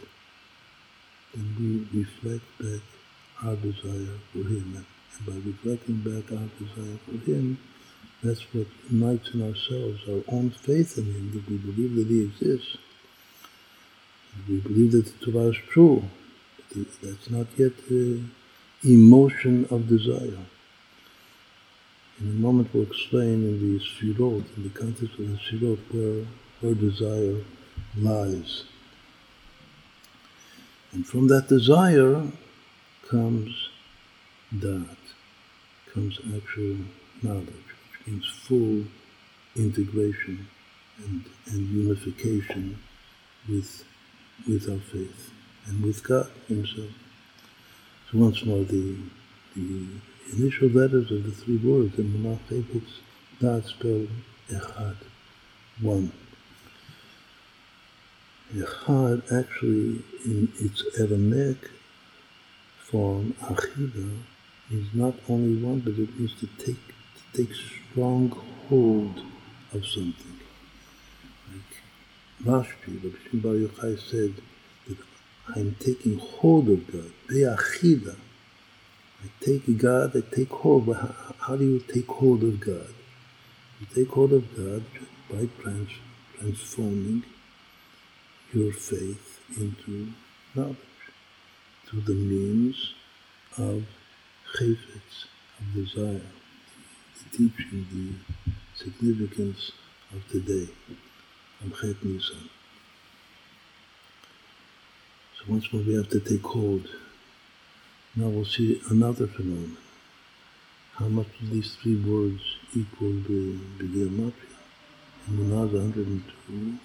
then 1.34 1.56
we 1.58 2.00
reflect 2.00 2.44
back 2.58 2.82
our 3.44 3.56
desire 3.56 4.18
for 4.32 4.38
Him. 4.38 4.84
And 5.16 5.26
by 5.26 5.34
reflecting 5.44 5.98
back 5.98 6.30
our 6.32 6.48
desire 6.58 6.98
for 7.06 7.30
Him, 7.30 7.58
that's 8.22 8.42
what 8.52 8.66
unites 8.90 9.30
in 9.32 9.42
ourselves 9.42 10.00
our 10.08 10.22
own 10.34 10.50
faith 10.50 10.98
in 10.98 11.04
Him, 11.06 11.32
that 11.32 11.48
we 11.48 11.56
believe 11.56 11.94
that 11.96 12.06
He 12.06 12.22
exists. 12.24 12.76
We 14.48 14.60
believe 14.60 14.92
that 14.92 15.06
the 15.06 15.32
Torah 15.32 15.48
is 15.48 15.56
true. 15.70 16.04
That's 17.02 17.30
not 17.30 17.46
yet 17.56 17.72
the 17.88 18.22
emotion 18.84 19.66
of 19.70 19.88
desire. 19.88 20.44
In 22.20 22.30
a 22.30 22.32
moment 22.32 22.74
we'll 22.74 22.82
explain 22.82 23.44
in 23.44 23.60
the 23.60 23.78
Sfirot, 23.78 24.44
in 24.56 24.64
the 24.64 24.70
context 24.70 25.18
of 25.20 25.28
the 25.28 25.38
Sfirot, 25.38 25.78
where, 25.92 26.26
where 26.60 26.74
desire 26.74 27.44
lies. 27.96 28.64
And 30.92 31.06
from 31.06 31.28
that 31.28 31.46
desire 31.48 32.26
comes 33.08 33.68
that, 34.50 34.96
comes 35.94 36.18
actual 36.34 36.78
knowledge, 37.22 37.46
which 37.46 38.06
means 38.06 38.26
full 38.26 38.84
integration 39.54 40.48
and, 41.04 41.24
and 41.46 41.68
unification 41.68 42.78
with, 43.48 43.84
with 44.48 44.68
our 44.68 44.78
faith 44.78 45.30
and 45.66 45.82
with 45.84 46.02
God 46.02 46.28
Himself. 46.48 46.90
So 48.10 48.18
once 48.18 48.44
more, 48.44 48.64
the, 48.64 48.96
the 49.54 49.86
initial 50.32 50.68
letters 50.68 51.10
of 51.10 51.24
the 51.24 51.32
three 51.32 51.56
words 51.56 51.98
in 51.98 52.12
Munach 52.12 52.38
Chayfetz, 52.48 53.00
not 53.40 53.64
spelled 53.64 54.08
Echad, 54.50 54.96
one. 55.80 56.12
Echad 58.54 59.22
actually 59.32 60.02
in 60.24 60.52
its 60.58 60.82
Aramaic 60.98 61.70
form, 62.78 63.34
Achida, 63.42 64.22
means 64.70 64.88
not 64.94 65.14
only 65.28 65.62
one, 65.62 65.80
but 65.80 65.94
it 65.94 66.18
means 66.18 66.34
to 66.40 66.46
take 66.58 66.76
to 66.86 67.44
take 67.44 67.54
strong 67.54 68.30
hold 68.68 69.22
of 69.72 69.84
something. 69.84 70.40
Like 71.52 72.44
Rashbi, 72.44 73.02
Rabbi 73.02 73.16
Shimon 73.30 73.68
Yochai 73.68 73.98
said 73.98 74.34
that 74.86 74.98
I'm 75.54 75.74
taking 75.78 76.18
hold 76.18 76.68
of 76.68 76.90
God, 76.90 77.12
Be'achida, 77.28 78.16
I 79.22 79.44
take 79.44 79.78
God, 79.78 80.16
I 80.16 80.20
take 80.34 80.50
hold. 80.50 80.86
But 80.86 80.96
how, 80.96 81.34
how, 81.38 81.56
do 81.56 81.64
you 81.64 81.80
take 81.80 82.06
hold 82.08 82.42
of 82.44 82.60
God? 82.60 82.94
You 83.80 83.86
take 83.94 84.12
hold 84.12 84.32
of 84.32 84.56
God 84.56 84.84
by 85.30 85.48
trans, 85.60 85.90
transforming 86.38 87.24
your 88.52 88.72
faith 88.72 89.40
into 89.56 90.12
knowledge. 90.54 90.76
through 91.86 92.02
the 92.02 92.14
means 92.14 92.94
of 93.56 93.84
chayfetz, 94.56 95.26
of 95.58 95.74
desire, 95.74 96.20
the 97.18 97.36
teaching, 97.36 97.86
the 97.92 98.84
significance 98.84 99.72
of 100.14 100.26
today, 100.30 100.68
of 101.64 101.72
Chet 101.80 102.04
Nisan. 102.04 102.48
So 105.36 105.52
once 105.52 105.72
more 105.72 105.82
we 105.82 105.94
have 105.94 106.08
to 106.10 106.20
take 106.20 106.42
hold. 106.42 106.86
Now 108.16 108.28
we'll 108.28 108.44
see 108.44 108.80
another 108.90 109.26
phenomenon. 109.26 109.76
How 110.94 111.08
much 111.08 111.28
do 111.40 111.46
these 111.48 111.76
three 111.76 111.96
words 111.96 112.42
equal 112.74 113.12
the 113.12 113.58
Gematria? 113.78 114.32
Emunah 115.30 115.66
is 115.66 115.72
102, 115.74 116.78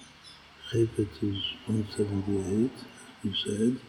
Chayfetz 0.70 1.22
is 1.22 1.42
178, 1.66 2.70
as 2.70 3.24
we 3.24 3.34
said, 3.42 3.80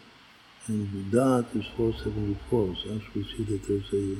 and 0.68 0.88
Vidat 0.88 1.54
is 1.54 1.66
474. 1.76 2.74
So 2.76 2.96
actually 2.96 3.22
we 3.22 3.24
see 3.24 3.44
that 3.44 3.62
there's 3.68 3.92
a, 3.92 4.16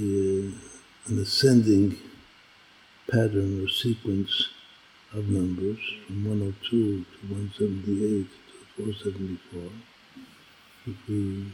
a 0.00 0.48
uh, 0.48 1.10
an 1.10 1.18
ascending 1.20 1.98
pattern 3.10 3.62
or 3.62 3.68
sequence 3.68 4.48
of 5.12 5.28
numbers 5.28 5.78
from 6.06 6.24
102 6.24 6.70
to 6.70 7.34
178 7.34 8.26
to 8.26 8.82
474. 8.82 9.70
If 10.86 10.96
we 11.08 11.52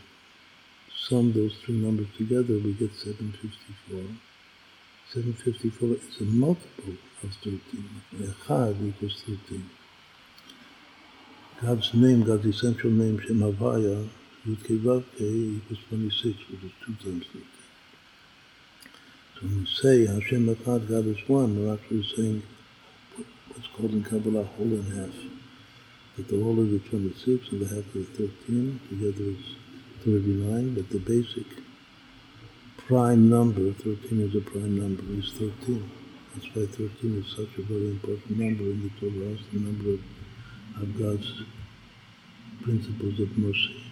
sum 1.09 1.33
those 1.33 1.55
three 1.65 1.77
numbers 1.77 2.09
together, 2.17 2.55
we 2.59 2.73
get 2.75 2.95
754. 2.95 4.17
754 5.13 5.89
is 5.89 6.21
a 6.21 6.25
multiple 6.25 6.95
of 7.23 7.35
13. 7.43 7.61
Echad 8.19 8.89
equals 8.89 9.23
13. 9.27 9.71
God's 11.63 11.95
name, 11.95 12.23
God's 12.23 12.47
essential 12.47 12.91
name, 12.91 13.21
Shem 13.21 13.41
Havaya, 13.41 14.09
Yud 14.47 14.71
equals 14.71 15.79
26, 15.89 16.39
which 16.51 16.65
is 16.65 16.73
2 16.87 16.95
times 16.95 17.27
13. 17.27 17.43
So 19.35 19.47
when 19.47 19.61
we 19.61 19.67
say 19.67 20.07
Hashem 20.07 20.55
Echad, 20.55 20.89
God 20.89 21.07
is 21.07 21.29
one, 21.29 21.65
we're 21.65 21.75
actually 21.75 22.07
saying 22.15 22.43
what's 23.49 23.69
called 23.69 23.93
in 23.93 24.05
Kabbalah 24.05 24.45
whole 24.45 24.67
and 24.67 24.93
half. 24.93 25.15
That 26.17 26.29
the 26.29 26.43
whole 26.43 26.61
of 26.61 26.71
the 26.71 26.79
26 26.79 27.53
and 27.53 27.63
the 27.63 27.75
half 27.75 27.93
the 27.95 28.05
13 28.05 28.81
together 28.91 29.31
is 29.31 29.60
39, 30.05 30.75
but 30.75 30.91
the 30.91 30.99
basic 30.99 31.47
prime 32.77 33.29
number, 33.29 33.73
13 33.73 34.21
is 34.21 34.35
a 34.35 34.41
prime 34.41 34.79
number, 34.79 35.03
is 35.19 35.33
13. 35.33 35.91
That's 36.35 36.47
why 36.55 36.67
13 36.67 37.25
is 37.25 37.31
such 37.31 37.59
a 37.59 37.63
very 37.63 37.89
important 37.91 38.39
number 38.39 38.65
in 38.65 38.83
the 38.83 38.91
Torah. 39.01 39.33
It's 39.33 39.43
the 39.53 39.59
number 39.59 39.91
of 39.91 40.01
of 40.77 40.99
God's 40.99 41.43
principles 42.63 43.21
of 43.21 43.37
mercy. 43.37 43.83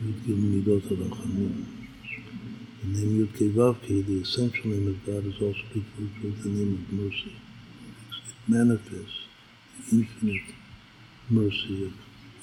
The 0.00 0.32
name 0.32 0.64
Yud 2.86 3.38
Kei 3.38 3.48
Vav 3.48 3.82
Kei, 3.82 4.02
the 4.02 4.20
essential 4.20 4.70
name 4.70 4.88
of 4.88 5.04
God, 5.06 5.26
is 5.26 5.40
also 5.40 5.60
referred 5.74 6.20
to 6.22 6.30
the 6.42 6.48
name 6.48 6.74
of 6.74 6.92
mercy. 6.92 7.32
It 8.28 8.48
manifests 8.48 9.26
the 9.90 9.98
infinite 9.98 10.54
mercy 11.30 11.86
of, 11.86 11.92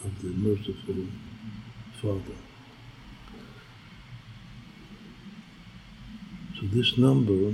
of 0.06 0.22
the 0.22 0.30
merciful 0.30 1.06
So 2.02 2.18
this 6.64 6.98
number, 6.98 7.54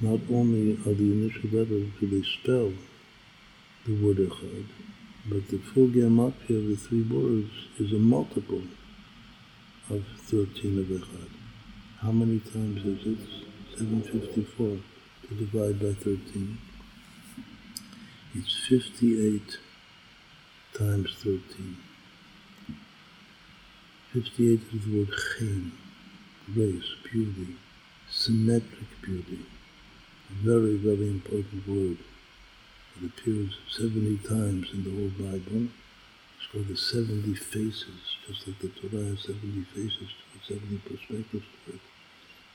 not 0.00 0.20
only 0.32 0.72
are 0.84 0.94
the 0.94 1.12
initial 1.12 1.50
letters 1.50 1.88
do 2.00 2.06
they 2.08 2.26
spell 2.26 2.72
the 3.86 3.94
word 4.04 4.16
Echad. 4.16 4.66
But 5.28 5.48
the 5.48 5.58
full 5.58 5.88
gematria 5.88 6.58
of 6.58 6.66
the 6.68 6.76
three 6.76 7.02
words 7.02 7.52
is 7.78 7.92
a 7.92 7.98
multiple 7.98 8.62
of 9.90 10.04
13 10.22 10.78
of 10.80 10.86
Echad. 10.86 11.30
How 12.00 12.10
many 12.10 12.40
times 12.40 12.84
is 12.84 13.06
it? 13.06 13.18
754 13.78 14.78
to 15.28 15.34
divide 15.34 15.78
by 15.78 15.92
13. 16.02 16.58
It's 18.34 18.66
58 18.66 19.58
times 20.76 21.14
13. 21.22 21.83
58 24.14 24.60
is 24.72 24.86
the 24.86 24.96
word 24.96 25.08
chen, 25.10 25.72
grace, 26.54 26.86
beauty, 27.02 27.56
symmetric 28.08 29.02
beauty. 29.02 29.40
A 30.30 30.34
very, 30.34 30.76
very 30.76 31.08
important 31.08 31.66
word. 31.66 31.98
It 32.94 33.10
appears 33.10 33.58
70 33.76 34.18
times 34.18 34.68
in 34.72 34.84
the 34.84 34.94
whole 34.94 35.10
Bible. 35.18 35.66
It's 36.38 36.46
called 36.46 36.68
the 36.68 36.76
70 36.76 37.34
faces, 37.34 38.14
just 38.24 38.46
like 38.46 38.60
the 38.60 38.68
Torah 38.68 39.02
has 39.02 39.22
70 39.22 39.64
faces 39.74 39.98
to 39.98 40.54
it, 40.54 40.60
70 40.62 40.78
perspectives 40.86 41.46
to 41.66 41.74
it. 41.74 41.80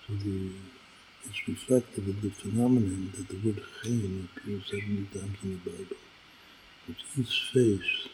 So 0.07 0.13
the, 0.13 0.51
it's 1.25 1.45
reflected 1.45 2.07
in 2.07 2.21
the 2.21 2.29
phenomenon 2.29 3.11
that 3.17 3.27
the 3.27 3.35
word 3.35 3.61
chen 3.83 4.29
appears 4.31 4.63
70 4.71 5.07
times 5.11 5.37
in 5.43 5.59
the 5.61 5.69
Bible. 5.69 5.97
But 6.87 6.95
each 7.19 7.51
face, 7.53 8.07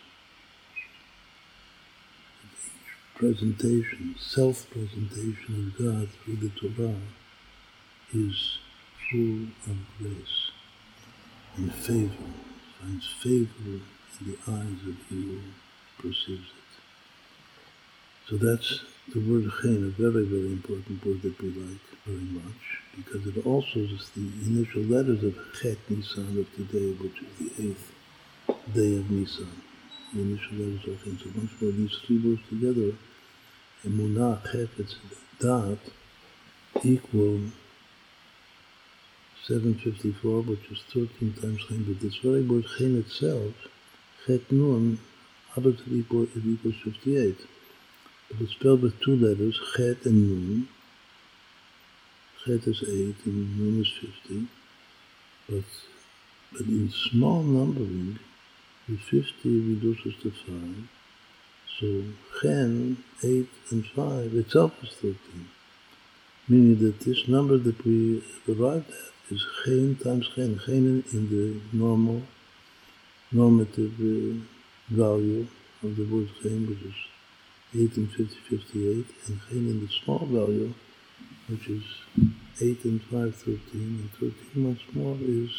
presentation, 3.16 4.16
self-presentation 4.20 5.74
of 5.78 5.84
God 5.84 6.10
through 6.10 6.36
the 6.36 6.50
Torah 6.50 6.96
is 8.14 8.60
full 9.10 9.48
of 9.72 9.78
grace 9.98 10.52
and 11.56 11.74
favor, 11.74 12.12
finds 12.82 13.08
favor 13.24 13.50
in 13.68 13.82
the 14.22 14.38
eyes 14.48 14.88
of 14.88 14.98
he 15.10 15.16
who 15.16 15.40
perceives 15.98 16.50
it. 16.50 18.30
So 18.30 18.38
that's 18.38 18.82
the 19.14 19.20
word 19.20 19.50
chen, 19.62 19.84
a 19.84 20.02
very, 20.02 20.26
very 20.26 20.48
important 20.48 21.06
word 21.06 21.22
that 21.22 21.42
we 21.42 21.50
like 21.50 21.86
very 22.06 22.18
much, 22.18 22.82
because 22.98 23.26
it 23.28 23.46
also 23.46 23.80
is 23.80 24.10
the 24.16 24.28
initial 24.46 24.82
letters 24.82 25.24
of 25.24 25.38
Chet 25.62 25.78
Nisan 25.90 26.40
of 26.40 26.54
today, 26.56 26.92
which 27.02 27.22
is 27.22 27.38
the 27.40 27.70
eighth 27.70 27.92
day 28.74 28.98
of 28.98 29.10
Nisan. 29.10 29.62
Letters 30.14 30.88
of 30.88 31.04
chen. 31.04 31.20
So 31.20 31.30
once 31.36 31.52
more, 31.60 31.72
these 31.72 31.98
three 32.06 32.20
words 32.20 32.42
together, 32.50 32.96
emunah, 33.86 34.42
chefetz, 34.44 34.96
dat, 35.40 35.80
equal 36.84 37.40
754, 39.48 40.42
which 40.42 40.72
is 40.72 40.82
13 40.94 41.34
times 41.34 41.62
chen, 41.68 41.84
but 41.84 42.00
this 42.00 42.18
very 42.18 42.42
word 42.42 42.66
chen 42.78 42.98
itself, 42.98 43.54
chet 44.26 44.52
nun, 44.52 45.00
the 45.56 45.76
equal, 45.92 46.24
it 46.24 46.46
equals 46.46 46.76
58. 46.84 47.38
But 48.30 48.42
it's 48.42 48.52
spelled 48.52 48.82
with 48.82 49.00
two 49.02 49.16
letters, 49.16 49.60
chet 49.76 50.06
and 50.06 50.30
nun. 50.30 50.68
Chet 52.44 52.68
is 52.68 52.84
8 52.84 53.16
and 53.26 53.60
nun 53.60 53.82
is 53.82 53.92
50. 54.28 54.48
But, 55.48 55.64
but 56.52 56.62
in 56.62 56.92
small 56.92 57.44
numbering, 57.44 58.20
the 58.88 58.98
50 58.98 59.22
reduces 59.44 60.14
to 60.22 60.32
5. 60.32 60.90
So 61.80 62.04
chen, 62.42 63.04
8 63.24 63.50
and 63.72 63.86
5 63.86 64.34
itself 64.36 64.72
is 64.84 64.90
13. 65.02 65.18
Meaning 66.48 66.80
that 66.80 67.00
this 67.00 67.28
number 67.28 67.58
that 67.58 67.84
we 67.84 68.24
arrived 68.48 68.90
at 68.90 69.34
is 69.34 69.44
geen 69.64 69.98
times 70.04 70.30
geen. 70.36 70.60
Geen 70.66 71.04
in 71.12 71.30
the 71.30 71.60
normal, 71.76 72.22
normative 73.32 73.98
value 74.90 75.48
of 75.84 75.96
the 75.96 76.06
word 76.06 76.30
geen, 76.42 76.68
which 76.68 76.84
is 76.84 76.96
8 77.74 77.98
and 77.98 78.12
50, 78.12 78.36
58, 78.50 79.06
and 79.28 79.40
geen 79.50 79.70
in 79.70 79.80
the 79.82 79.92
small 80.04 80.26
value, 80.28 80.74
which 81.50 81.68
is 81.68 81.84
8 82.62 82.86
and 82.86 83.02
5, 83.04 83.36
13, 83.36 83.60
and 83.74 84.12
13 84.14 84.64
once 84.64 84.82
more 84.94 85.18
is, 85.22 85.52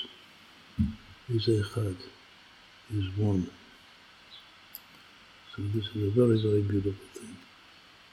is 1.29 1.49
echad, 1.49 1.97
is 2.95 3.17
one. 3.17 3.51
So 5.55 5.63
this 5.75 5.87
is 5.95 6.09
a 6.09 6.11
very, 6.11 6.41
very 6.41 6.63
beautiful 6.63 7.07
thing. 7.15 7.37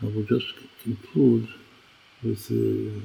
I 0.02 0.06
will 0.06 0.24
just 0.24 0.48
conclude 0.84 1.48
with 2.24 2.52
uh, 2.52 3.00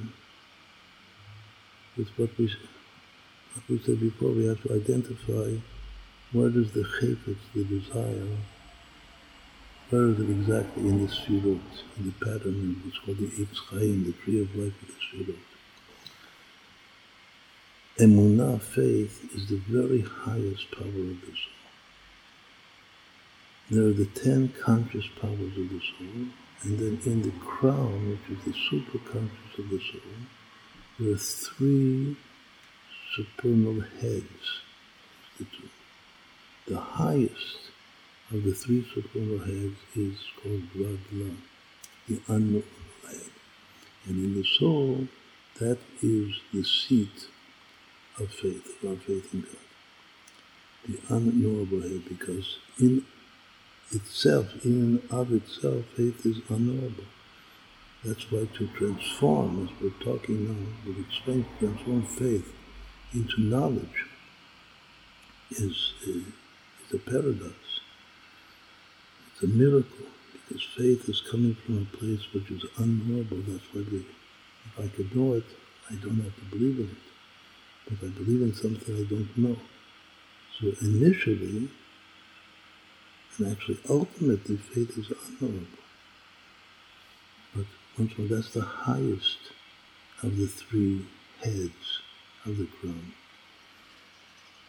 with 1.98 2.08
what 2.16 2.38
we, 2.38 2.46
what 2.46 3.68
we 3.68 3.78
said 3.80 3.98
before, 3.98 4.30
we 4.30 4.46
have 4.46 4.62
to 4.62 4.72
identify 4.72 5.56
where 6.32 6.48
does 6.48 6.70
the 6.72 6.84
chayfetz, 6.84 7.36
the 7.54 7.64
desire, 7.64 8.36
where 9.90 10.08
is 10.10 10.20
it 10.20 10.30
exactly 10.30 10.82
in 10.86 11.04
the 11.04 11.12
sfirot, 11.12 11.60
in 11.96 12.04
the 12.04 12.12
pattern, 12.24 12.82
it's 12.86 12.98
called 12.98 13.18
the 13.18 13.26
Eitz 13.26 13.58
Chaim, 13.70 14.04
the 14.04 14.12
tree 14.12 14.40
of 14.40 14.54
life 14.54 14.74
of 14.82 14.88
the 14.88 15.32
sfirot. 15.32 15.38
Emunah, 17.98 18.60
faith, 18.60 19.28
is 19.34 19.48
the 19.48 19.56
very 19.66 20.02
highest 20.02 20.70
power 20.70 20.86
of 20.86 21.20
the 21.20 21.26
soul. 21.26 21.57
There 23.70 23.84
are 23.84 23.92
the 23.92 24.06
ten 24.06 24.48
conscious 24.64 25.06
powers 25.20 25.56
of 25.58 25.68
the 25.68 25.80
soul, 25.80 26.28
and 26.62 26.78
then 26.78 27.00
in 27.04 27.22
the 27.22 27.32
crown, 27.38 28.10
which 28.10 28.38
is 28.38 28.44
the 28.46 28.52
superconscious 28.52 29.58
of 29.58 29.68
the 29.68 29.78
soul, 29.78 30.00
there 30.98 31.12
are 31.12 31.18
three 31.18 32.16
supernal 33.14 33.80
heads. 34.00 34.62
The 36.66 36.80
highest 36.80 37.70
of 38.30 38.44
the 38.44 38.52
three 38.52 38.86
supernal 38.94 39.38
heads 39.40 39.76
is 39.94 40.18
called 40.42 40.62
Radla, 40.74 41.36
the 42.08 42.20
unknown 42.28 42.64
head. 43.06 43.30
And 44.06 44.24
in 44.24 44.34
the 44.34 44.44
soul, 44.44 45.08
that 45.60 45.78
is 46.02 46.40
the 46.54 46.64
seat 46.64 47.28
of 48.18 48.30
faith, 48.30 48.82
of 48.82 48.90
our 48.90 48.96
faith 48.96 49.34
in 49.34 49.42
God. 49.42 49.56
The 50.88 51.14
unknowable 51.14 51.82
head, 51.82 52.08
because 52.08 52.58
in 52.80 53.04
itself, 53.90 54.64
in 54.64 54.72
and 54.72 55.10
of 55.10 55.32
itself, 55.32 55.84
faith 55.96 56.24
is 56.26 56.38
unknowable. 56.48 57.04
That's 58.04 58.30
why 58.30 58.46
to 58.54 58.66
transform, 58.68 59.64
as 59.64 59.82
we're 59.82 60.04
talking 60.04 60.46
now, 60.46 60.66
we 60.86 61.00
explain 61.00 61.44
to 61.44 61.66
transform 61.66 62.02
faith 62.04 62.54
into 63.12 63.40
knowledge 63.40 64.06
is, 65.50 65.94
is, 66.06 66.22
is 66.86 66.94
a 66.94 66.98
paradox. 66.98 67.54
It's 69.32 69.42
a 69.42 69.46
miracle 69.48 70.06
because 70.32 70.62
faith 70.76 71.08
is 71.08 71.20
coming 71.20 71.54
from 71.54 71.88
a 71.92 71.96
place 71.96 72.20
which 72.32 72.50
is 72.50 72.64
unknowable. 72.76 73.38
That's 73.48 73.64
why 73.72 73.84
we, 73.90 73.98
if 73.98 74.78
I 74.78 74.88
could 74.94 75.14
know 75.14 75.34
it, 75.34 75.44
I 75.90 75.94
don't 75.94 76.20
have 76.20 76.34
to 76.34 76.56
believe 76.56 76.78
in 76.78 76.90
it. 76.90 77.90
But 77.90 78.06
I 78.06 78.10
believe 78.10 78.42
in 78.42 78.54
something 78.54 78.94
I 78.94 79.04
don't 79.08 79.36
know. 79.36 79.56
So 80.60 80.72
initially, 80.82 81.70
and 83.38 83.52
actually 83.52 83.78
ultimately, 83.88 84.56
faith 84.56 84.98
is 84.98 85.10
unknowable. 85.10 85.66
But 87.54 87.66
once 87.96 88.18
more, 88.18 88.28
that's 88.28 88.52
the 88.52 88.62
highest 88.62 89.38
of 90.22 90.36
the 90.36 90.46
three 90.46 91.06
heads 91.42 92.00
of 92.44 92.58
the 92.58 92.66
crown. 92.66 93.12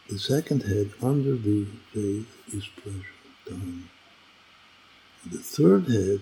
The 0.08 0.18
second 0.18 0.62
head 0.62 0.92
under 1.02 1.36
the 1.36 1.66
faith 1.92 2.54
is 2.54 2.66
pleasure, 2.82 3.20
dharma. 3.46 3.82
The 5.30 5.38
third 5.38 5.88
head, 5.88 6.20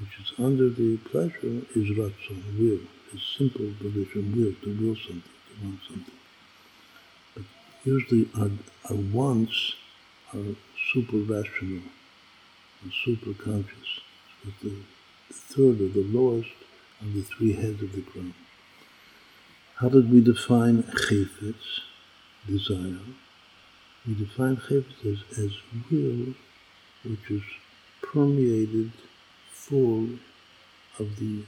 which 0.00 0.20
is 0.20 0.32
under 0.38 0.68
the 0.68 0.96
pleasure, 0.98 1.62
is 1.74 1.96
ratzon, 1.96 2.58
will, 2.58 2.80
It's 3.12 3.22
simple 3.36 3.66
volition, 3.80 4.32
will, 4.36 4.54
to 4.62 4.80
will 4.80 4.96
something, 4.96 5.22
to 5.22 5.64
want 5.64 5.80
something. 5.88 6.14
But 7.34 7.44
usually 7.84 8.28
our, 8.36 8.50
our 8.90 8.96
wants 8.96 9.74
are 10.34 10.54
super 10.92 11.18
rational 11.18 11.82
and 12.82 12.92
super 13.04 13.32
conscious. 13.34 14.00
But 14.44 14.54
the, 14.62 14.76
third 15.30 15.80
or 15.80 15.88
the 15.88 16.08
lowest 16.08 16.50
of 17.00 17.14
the 17.14 17.22
three 17.22 17.52
heads 17.52 17.82
of 17.82 17.92
the 17.92 18.02
crown. 18.02 18.34
How 19.76 19.88
did 19.88 20.10
we 20.10 20.20
define 20.20 20.82
chayfetz, 20.82 21.80
desire? 22.46 22.98
We 24.06 24.14
define 24.14 24.56
chayfetz 24.56 25.04
as, 25.04 25.38
as 25.38 25.52
will, 25.90 26.34
which 27.04 27.30
is 27.30 27.42
permeated 28.02 28.92
full 29.50 30.08
of 30.98 31.16
the 31.16 31.44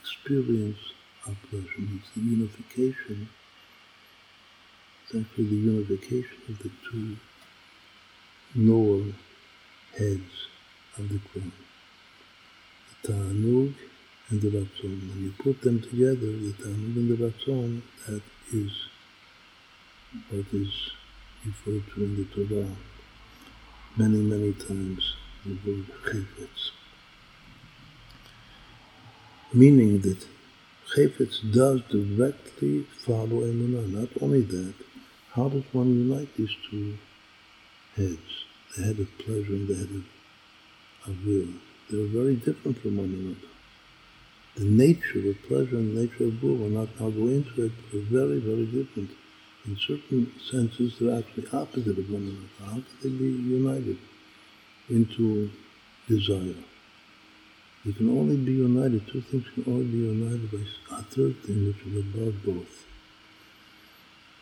experience 0.00 0.78
of 1.26 1.36
pleasure. 1.50 1.66
It's 1.78 2.10
the 2.14 2.20
unification, 2.20 3.28
it's 5.04 5.14
actually 5.14 5.46
the 5.46 5.56
unification 5.56 6.38
of 6.48 6.58
the 6.60 6.70
two 6.90 7.16
lower 8.54 9.04
heads 9.98 10.48
of 10.98 11.08
the 11.08 11.18
crown. 11.30 11.52
The 13.02 13.12
Ta'anug 13.12 13.74
and 14.30 14.42
the 14.42 14.48
Ratzon. 14.48 15.08
When 15.08 15.24
you 15.24 15.32
put 15.38 15.62
them 15.62 15.80
together, 15.80 16.16
the 16.16 16.52
Ta'anug 16.52 16.96
and 16.96 17.10
the 17.10 17.24
Ratzon, 17.24 17.82
that 18.06 18.22
is 18.52 18.72
what 20.30 20.46
is 20.52 20.90
referred 21.44 21.82
to 21.94 22.04
in 22.04 22.16
the 22.16 22.24
Torah 22.24 22.68
many, 23.96 24.18
many 24.18 24.52
times, 24.52 25.14
the 25.44 25.56
word 25.66 25.86
Chayfetz. 26.04 26.70
Meaning 29.52 30.00
that 30.00 30.26
Chayfetz 30.94 31.52
does 31.52 31.80
directly 31.90 32.86
follow 33.04 33.40
Emunah. 33.40 33.92
Not 33.92 34.08
only 34.22 34.42
that, 34.42 34.74
how 35.32 35.48
does 35.48 35.64
one 35.72 35.88
unite 35.88 36.34
these 36.36 36.54
two 36.70 36.96
heads? 37.96 38.44
The 38.76 38.84
head 38.84 38.98
of 38.98 39.18
pleasure 39.18 39.52
and 39.52 39.68
the 39.68 39.74
head 39.74 39.90
of, 39.90 41.10
of 41.10 41.26
will. 41.26 41.48
They're 41.90 42.06
very 42.06 42.36
different 42.36 42.78
from 42.78 42.96
one 42.96 43.12
another 43.12 43.52
the 44.56 44.64
nature 44.64 45.30
of 45.30 45.42
pleasure 45.48 45.76
and 45.76 45.96
the 45.96 46.02
nature 46.02 46.24
of 46.24 46.42
will, 46.42 46.56
will 46.56 46.68
not 46.68 46.88
now 47.00 47.08
go 47.08 47.26
into 47.28 47.64
it, 47.64 47.72
are 47.94 48.00
very, 48.00 48.38
very 48.38 48.66
different. 48.66 49.10
In 49.64 49.76
certain 49.76 50.30
senses, 50.50 50.98
they're 50.98 51.18
actually 51.18 51.46
opposite 51.52 51.98
of 51.98 52.10
one 52.10 52.22
another. 52.22 52.72
How 52.72 52.72
can 52.72 52.84
they 53.02 53.08
be 53.08 53.30
united 53.30 53.98
into 54.90 55.50
desire? 56.08 56.62
They 57.84 57.92
can 57.92 58.10
only 58.10 58.36
be 58.36 58.52
united, 58.52 59.06
two 59.08 59.22
things 59.22 59.46
can 59.54 59.64
only 59.66 59.86
be 59.86 59.98
united 59.98 60.50
by 60.50 60.96
a 60.96 61.02
third 61.02 61.42
thing 61.42 61.66
which 61.66 61.86
is 61.86 62.00
above 62.00 62.44
both. 62.44 62.84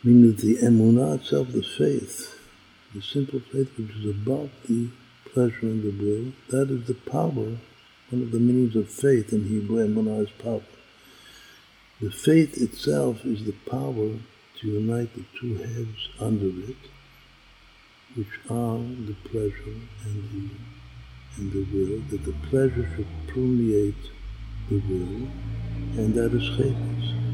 Meaning 0.02 0.34
that 0.34 0.38
the 0.38 0.56
emunah 0.56 1.20
itself, 1.20 1.52
the 1.52 1.62
faith, 1.62 2.39
the 2.94 3.02
simple 3.02 3.40
faith 3.40 3.76
which 3.78 3.90
is 3.90 4.10
above 4.10 4.50
the 4.68 4.88
pleasure 5.32 5.66
and 5.66 5.82
the 5.82 6.04
will, 6.04 6.32
that 6.48 6.70
is 6.70 6.86
the 6.86 6.94
power 6.94 7.58
one 8.10 8.22
of 8.22 8.32
the 8.32 8.40
meanings 8.40 8.74
of 8.74 8.88
faith 8.88 9.32
in 9.32 9.44
Hebrew, 9.44 9.86
emunah 9.86 10.24
is 10.24 10.30
power. 10.42 10.62
The 12.00 12.10
faith 12.10 12.60
itself 12.60 13.24
is 13.24 13.44
the 13.44 13.54
power 13.70 14.18
to 14.58 14.66
unite 14.66 15.14
the 15.14 15.24
two 15.40 15.54
heads 15.58 16.08
under 16.18 16.48
it, 16.48 16.76
which 18.16 18.40
are 18.50 18.78
the 18.78 19.14
pleasure 19.24 19.78
and 20.04 20.28
the 20.32 20.50
and 21.36 21.52
the 21.52 21.64
will, 21.72 22.00
that 22.10 22.24
the 22.24 22.34
pleasure 22.48 22.90
should 22.96 23.06
permeate 23.28 24.10
the 24.68 24.78
will, 24.78 25.28
and 25.96 26.12
that 26.14 26.34
is 26.34 26.42
chayfetz. 26.58 27.29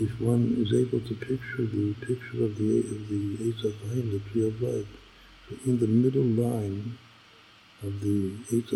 If 0.00 0.20
one 0.20 0.56
is 0.58 0.72
able 0.72 1.00
to 1.00 1.14
picture 1.14 1.66
the 1.66 1.94
picture 2.00 2.44
of 2.44 2.56
the 2.56 2.78
of 2.80 3.08
the 3.08 3.36
Eitz 3.44 3.62
the 3.62 4.20
tree 4.30 4.46
of 4.46 4.62
life, 4.62 4.88
so 5.48 5.56
in 5.66 5.78
the 5.78 5.86
middle 5.86 6.22
line 6.22 6.98
of 7.82 8.00
the 8.00 8.32
Eitz 8.50 8.70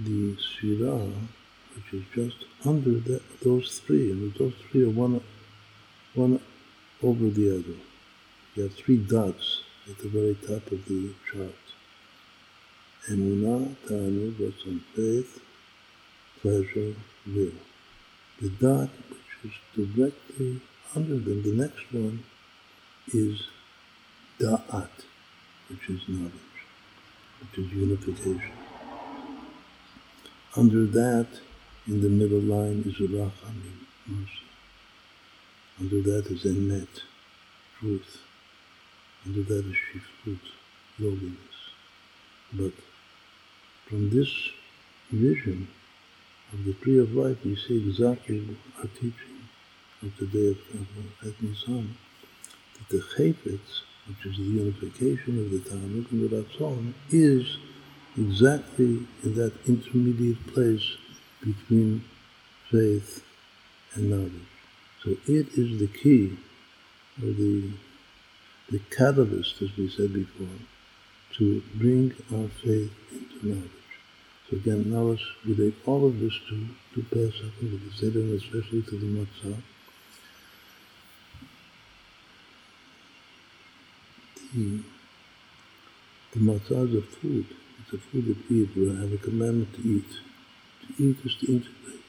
the 0.00 0.36
Sfirah, 0.36 1.12
which 1.74 1.92
is 1.92 2.04
just 2.14 2.44
under 2.64 2.98
the, 2.98 3.20
those 3.42 3.78
three, 3.78 4.10
and 4.10 4.32
those 4.34 4.54
three 4.70 4.84
are 4.84 4.90
one, 4.90 5.20
one 6.14 6.40
over 7.02 7.28
the 7.28 7.50
other. 7.50 7.78
You 8.54 8.64
have 8.64 8.74
three 8.74 8.98
dots 8.98 9.62
at 9.88 9.98
the 9.98 10.08
very 10.08 10.34
top 10.34 10.70
of 10.72 10.84
the 10.86 11.12
chart. 11.30 11.54
Emunah, 13.10 13.74
Ta'anug, 13.86 14.34
Ratzon 14.34 14.80
faith, 14.94 15.40
pleasure, 16.40 16.94
will. 17.26 17.71
The 18.42 18.48
dot 18.48 18.88
which 19.08 19.52
is 19.52 19.86
directly 19.94 20.60
under 20.96 21.14
them, 21.14 21.44
the 21.44 21.52
next 21.52 21.92
one 21.92 22.24
is 23.14 23.46
Da'at 24.40 24.90
which 25.68 25.88
is 25.88 26.00
knowledge, 26.08 26.32
which 27.40 27.64
is 27.64 27.72
unification. 27.72 28.50
Under 30.56 30.86
that, 30.86 31.28
in 31.86 32.00
the 32.02 32.08
middle 32.08 32.40
line 32.40 32.82
is 32.84 32.96
Rachamim, 32.96 33.86
mercy. 34.08 34.48
Under 35.78 36.02
that 36.02 36.26
is 36.26 36.42
Emet, 36.42 36.88
truth. 37.78 38.22
Under 39.24 39.44
that 39.44 39.66
is 39.66 39.76
Shiflut, 39.86 40.40
lowliness. 40.98 41.58
But 42.52 42.72
from 43.86 44.10
this 44.10 44.50
vision 45.12 45.68
of 46.52 46.64
the 46.64 46.74
tree 46.74 46.98
of 46.98 47.14
life, 47.14 47.38
we 47.44 47.56
see 47.56 47.88
exactly 47.88 48.56
our 48.78 48.88
teaching 48.88 49.48
of 50.02 50.16
the 50.18 50.26
day 50.26 50.48
of, 50.48 50.58
of, 50.80 51.28
of 51.28 51.42
Nisan, 51.42 51.96
that 52.74 52.88
the 52.88 53.02
Chayfetz 53.16 53.82
which 54.08 54.26
is 54.26 54.36
the 54.36 54.42
unification 54.42 55.38
of 55.38 55.50
the 55.50 55.58
Ta'anug 55.60 56.10
and 56.10 56.28
the 56.28 56.36
Ratzon, 56.36 56.92
is 57.10 57.56
exactly 58.16 59.06
in 59.22 59.34
that 59.34 59.52
intermediate 59.66 60.46
place 60.48 60.96
between 61.40 62.04
faith 62.70 63.24
and 63.94 64.10
knowledge. 64.10 64.32
So 65.04 65.10
it 65.26 65.48
is 65.56 65.78
the 65.78 65.86
key, 65.86 66.36
or 67.22 67.30
the, 67.30 67.70
the 68.70 68.80
catalyst, 68.90 69.62
as 69.62 69.76
we 69.76 69.88
said 69.88 70.12
before, 70.12 70.58
to 71.38 71.62
bring 71.74 72.12
our 72.34 72.48
faith 72.48 72.92
into 73.12 73.46
knowledge. 73.46 73.81
So 74.52 74.58
again, 74.58 74.92
now 74.92 75.00
let's 75.00 75.22
relate 75.46 75.74
all 75.86 76.06
of 76.06 76.20
this 76.20 76.34
to, 76.50 76.66
to 76.94 77.02
Pesach 77.08 77.58
to 77.60 77.80
the 77.80 77.96
Seder, 77.96 78.34
especially 78.36 78.82
to 78.82 78.98
the 78.98 79.06
Matzah. 79.06 79.62
the, 84.54 84.80
the 86.32 86.40
matzah 86.40 86.96
of 86.96 87.08
food. 87.08 87.46
It's 87.80 87.92
a 87.92 87.98
food 87.98 88.26
that 88.26 88.50
we 88.50 88.62
eat. 88.62 88.76
We 88.76 88.88
have 88.88 89.12
a 89.12 89.18
commandment 89.18 89.74
to 89.74 89.80
eat. 89.80 90.10
To 90.82 91.02
eat 91.02 91.16
is 91.24 91.36
to 91.36 91.46
integrate. 91.46 92.00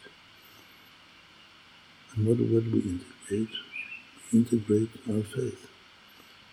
And 2.16 2.28
what, 2.28 2.38
what 2.40 2.64
do 2.66 2.72
we 2.72 2.82
integrate? 2.82 3.56
We 4.32 4.40
integrate 4.40 4.90
our 5.10 5.24
faith. 5.24 5.70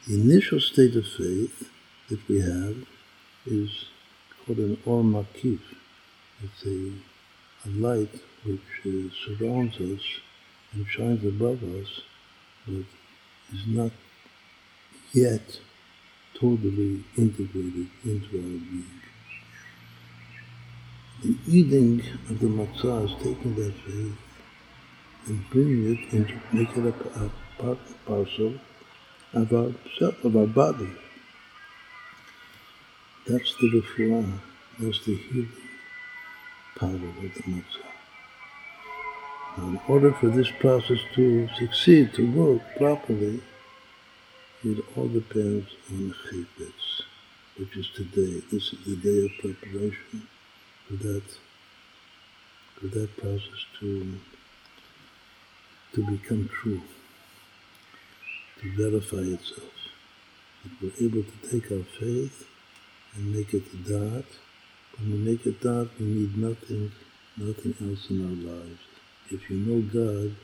The 0.06 0.14
initial 0.14 0.60
state 0.60 0.96
of 0.96 1.06
faith 1.06 1.70
that 2.08 2.26
we 2.28 2.40
have 2.40 2.86
is 3.46 3.86
called 4.46 4.58
an 4.58 4.78
or 4.86 5.02
makif. 5.02 5.60
It's 6.42 6.64
a, 6.64 7.68
a 7.68 7.70
light 7.70 8.14
which 8.44 8.60
uh, 8.86 9.12
surrounds 9.26 9.76
us 9.76 10.00
and 10.72 10.86
shines 10.86 11.22
above 11.22 11.62
us, 11.62 12.00
but 12.66 12.84
is 13.52 13.66
not 13.66 13.90
yet 15.12 15.60
totally 16.34 17.04
integrated 17.18 17.88
into 18.04 18.36
our 18.38 18.58
being. 18.70 19.00
The 21.22 21.36
eating 21.46 22.00
of 22.30 22.40
the 22.40 22.46
matzah 22.46 23.04
is 23.04 23.22
taking 23.22 23.54
that 23.56 23.74
faith 23.84 24.16
and 25.26 25.50
bringing 25.50 25.92
it 25.92 26.14
into, 26.14 26.40
make 26.52 26.74
it 26.74 26.86
a, 26.86 27.24
a 27.24 27.30
part 27.58 27.78
and 27.86 28.04
parcel 28.06 28.54
of 29.34 29.52
our 29.52 29.74
self, 29.98 30.24
of 30.24 30.34
our 30.36 30.46
body. 30.46 30.88
That's 33.26 33.54
the 33.60 33.82
refuah, 33.82 34.38
that's 34.78 35.04
the 35.04 35.16
healing 35.16 35.59
power 36.80 36.94
of 36.94 37.34
the 37.34 37.42
matzah. 37.46 37.90
In 39.58 39.78
order 39.86 40.12
for 40.12 40.28
this 40.28 40.50
process 40.50 40.98
to 41.14 41.48
succeed, 41.58 42.14
to 42.14 42.30
work 42.32 42.62
properly, 42.78 43.42
it 44.64 44.78
all 44.96 45.08
depends 45.08 45.66
on 45.90 46.14
chifetz, 46.24 47.02
which 47.58 47.76
is 47.76 47.88
today. 47.94 48.42
This 48.50 48.72
is 48.72 48.78
the 48.86 48.96
day 48.96 49.26
of 49.26 49.30
preparation 49.38 50.26
for 50.86 50.94
that, 50.94 51.22
for 52.76 52.86
that 52.86 53.14
process 53.18 53.66
to, 53.80 54.14
to 55.94 56.06
become 56.06 56.48
true, 56.48 56.80
to 58.62 58.76
verify 58.76 59.34
itself. 59.36 59.76
That 60.62 60.72
we're 60.80 61.06
able 61.06 61.24
to 61.24 61.50
take 61.50 61.70
our 61.72 61.84
faith 61.98 62.46
and 63.14 63.34
make 63.34 63.52
it 63.52 63.64
a 63.74 63.76
Da'at. 63.76 64.24
When 65.00 65.12
we 65.12 65.18
make 65.30 65.46
it 65.46 65.60
Da'at, 65.62 65.88
we 65.98 66.04
need 66.04 66.36
nothing, 66.36 66.92
nothing 67.38 67.74
else 67.80 68.10
in 68.10 68.20
our 68.20 68.52
lives. 68.52 68.80
If 69.30 69.48
you 69.48 69.56
know 69.56 69.80
God, 69.80 70.36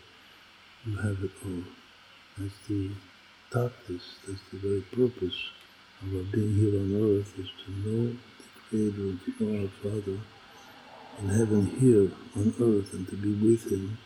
you 0.87 0.97
have 0.97 1.23
it 1.23 1.33
all. 1.45 1.65
That's 2.39 2.55
the 2.67 2.91
tachlis, 3.51 4.01
that's 4.27 4.41
the 4.51 4.59
very 4.59 4.81
purpose 4.81 5.37
of 6.01 6.17
our 6.17 6.23
being 6.33 6.55
here 6.55 6.81
on 6.81 6.95
earth, 6.97 7.39
is 7.39 7.51
to 7.67 7.71
know 7.71 8.13
the 8.13 8.61
Creator 8.71 9.19
to 9.25 9.45
know 9.45 9.63
our 9.63 9.69
Father 9.83 10.19
in 11.19 11.29
heaven 11.29 11.67
here 11.79 12.11
on 12.35 12.55
earth 12.59 12.95
and 12.95 13.07
to 13.09 13.17
be 13.17 13.35
with 13.35 13.71
Him 13.71 13.99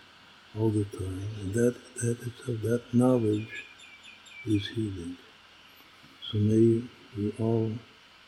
all 0.58 0.70
the 0.70 0.84
time. 0.84 1.28
And 1.42 1.54
that, 1.54 1.76
that 2.02 2.18
itself, 2.26 2.60
that 2.62 2.82
knowledge 2.92 3.66
is 4.46 4.66
healing. 4.68 5.16
So 6.30 6.38
may 6.38 6.82
we 7.16 7.34
all 7.38 7.70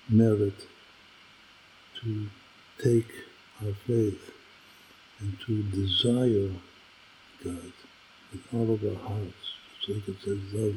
merit 0.09 0.69
to 2.03 2.29
take 2.83 3.09
our 3.65 3.73
faith 3.87 4.33
and 5.21 5.39
to 5.47 5.63
desire 5.63 6.51
God 7.45 7.73
with 8.33 8.43
all 8.53 8.75
of 8.75 8.85
our 8.85 9.09
hearts. 9.09 9.53
It's 9.79 9.89
like 9.89 10.09
it 10.09 10.17
says, 10.25 10.39
love 10.53 10.77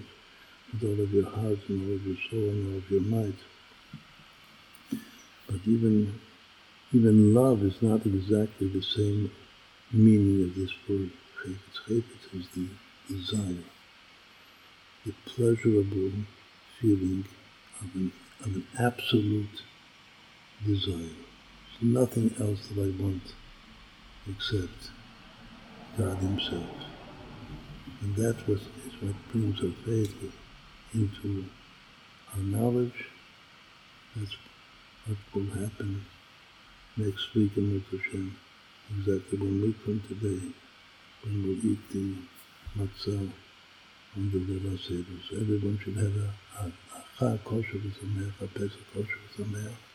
with 0.72 0.84
all 0.84 1.04
of 1.04 1.14
your 1.14 1.30
heart 1.30 1.60
and 1.70 1.90
all 1.90 1.96
of 1.96 2.06
your 2.06 2.18
soul 2.30 2.50
and 2.50 2.72
all 2.72 2.78
of 2.78 2.92
your 2.92 3.02
might. 3.02 3.40
But 5.48 5.62
even 5.66 6.20
even 6.94 7.34
love 7.34 7.64
is 7.64 7.82
not 7.82 8.06
exactly 8.06 8.68
the 8.68 8.82
same 8.82 9.32
meaning 9.92 10.44
of 10.44 10.56
this 10.56 10.72
word. 10.88 11.12
Chayfetz 11.44 12.34
is 12.34 12.48
the 12.56 12.68
desire, 13.08 13.64
the 15.06 15.14
pleasurable 15.26 16.12
feeling 16.80 17.26
of 17.82 17.96
an, 17.96 18.12
of 18.42 18.56
an 18.56 18.68
absolute 18.80 19.62
desire. 20.66 20.96
There's 20.96 21.94
nothing 21.94 22.34
else 22.40 22.68
that 22.68 22.82
I 22.82 23.04
want 23.04 23.34
except 24.30 24.90
God 25.98 26.18
Himself. 26.18 26.64
And 28.02 28.16
that 28.18 28.48
was, 28.48 28.62
is 28.62 29.02
what 29.02 29.16
brings 29.32 29.62
our 29.62 29.72
faith 29.86 30.16
into 30.94 31.46
our 32.34 32.44
knowledge. 32.44 33.06
That's 34.16 34.36
what 35.06 35.18
will 35.34 35.52
happen 35.52 36.06
next 36.98 37.34
week 37.36 37.58
in 37.58 37.74
Mitzvah 37.74 37.98
Hashem, 37.98 38.38
exactly 38.98 39.38
one 39.38 39.62
week 39.62 39.78
from 39.78 40.02
today, 40.08 40.42
when 41.24 41.44
we'll 41.44 41.66
eat 41.66 41.90
the 41.92 42.16
matzah 42.78 43.30
on 44.16 44.32
the 44.32 44.40
Leila 44.40 44.78
Seder. 44.78 45.20
So 45.30 45.36
everyone 45.36 45.80
should 45.84 45.98
have 45.98 46.16
a, 46.16 47.26
a, 47.26 47.34
a 47.34 47.38
kosher 47.40 47.78
v'sameach, 47.78 48.42
a 48.42 48.48
Pesach 48.48 48.86
kosher 48.94 49.20
v'sameach, 49.38 49.68
a 49.68 49.95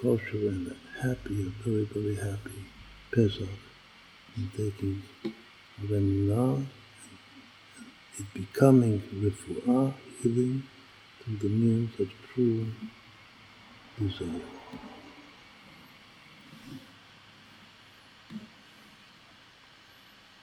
kosher 0.00 0.48
and 0.48 0.68
a 0.68 1.02
happy, 1.02 1.42
a 1.42 1.68
very, 1.68 1.84
very 1.84 2.16
happy 2.16 2.64
Pesach 3.12 3.48
in 4.36 4.50
taking 4.56 5.02
of 5.82 5.90
and 5.90 6.66
it 8.18 8.26
becoming 8.34 9.02
refuah, 9.14 9.92
healing, 10.22 10.62
to 11.24 11.36
the 11.36 11.48
means 11.48 11.98
of 11.98 12.08
true 12.32 12.66
desire. 13.98 14.63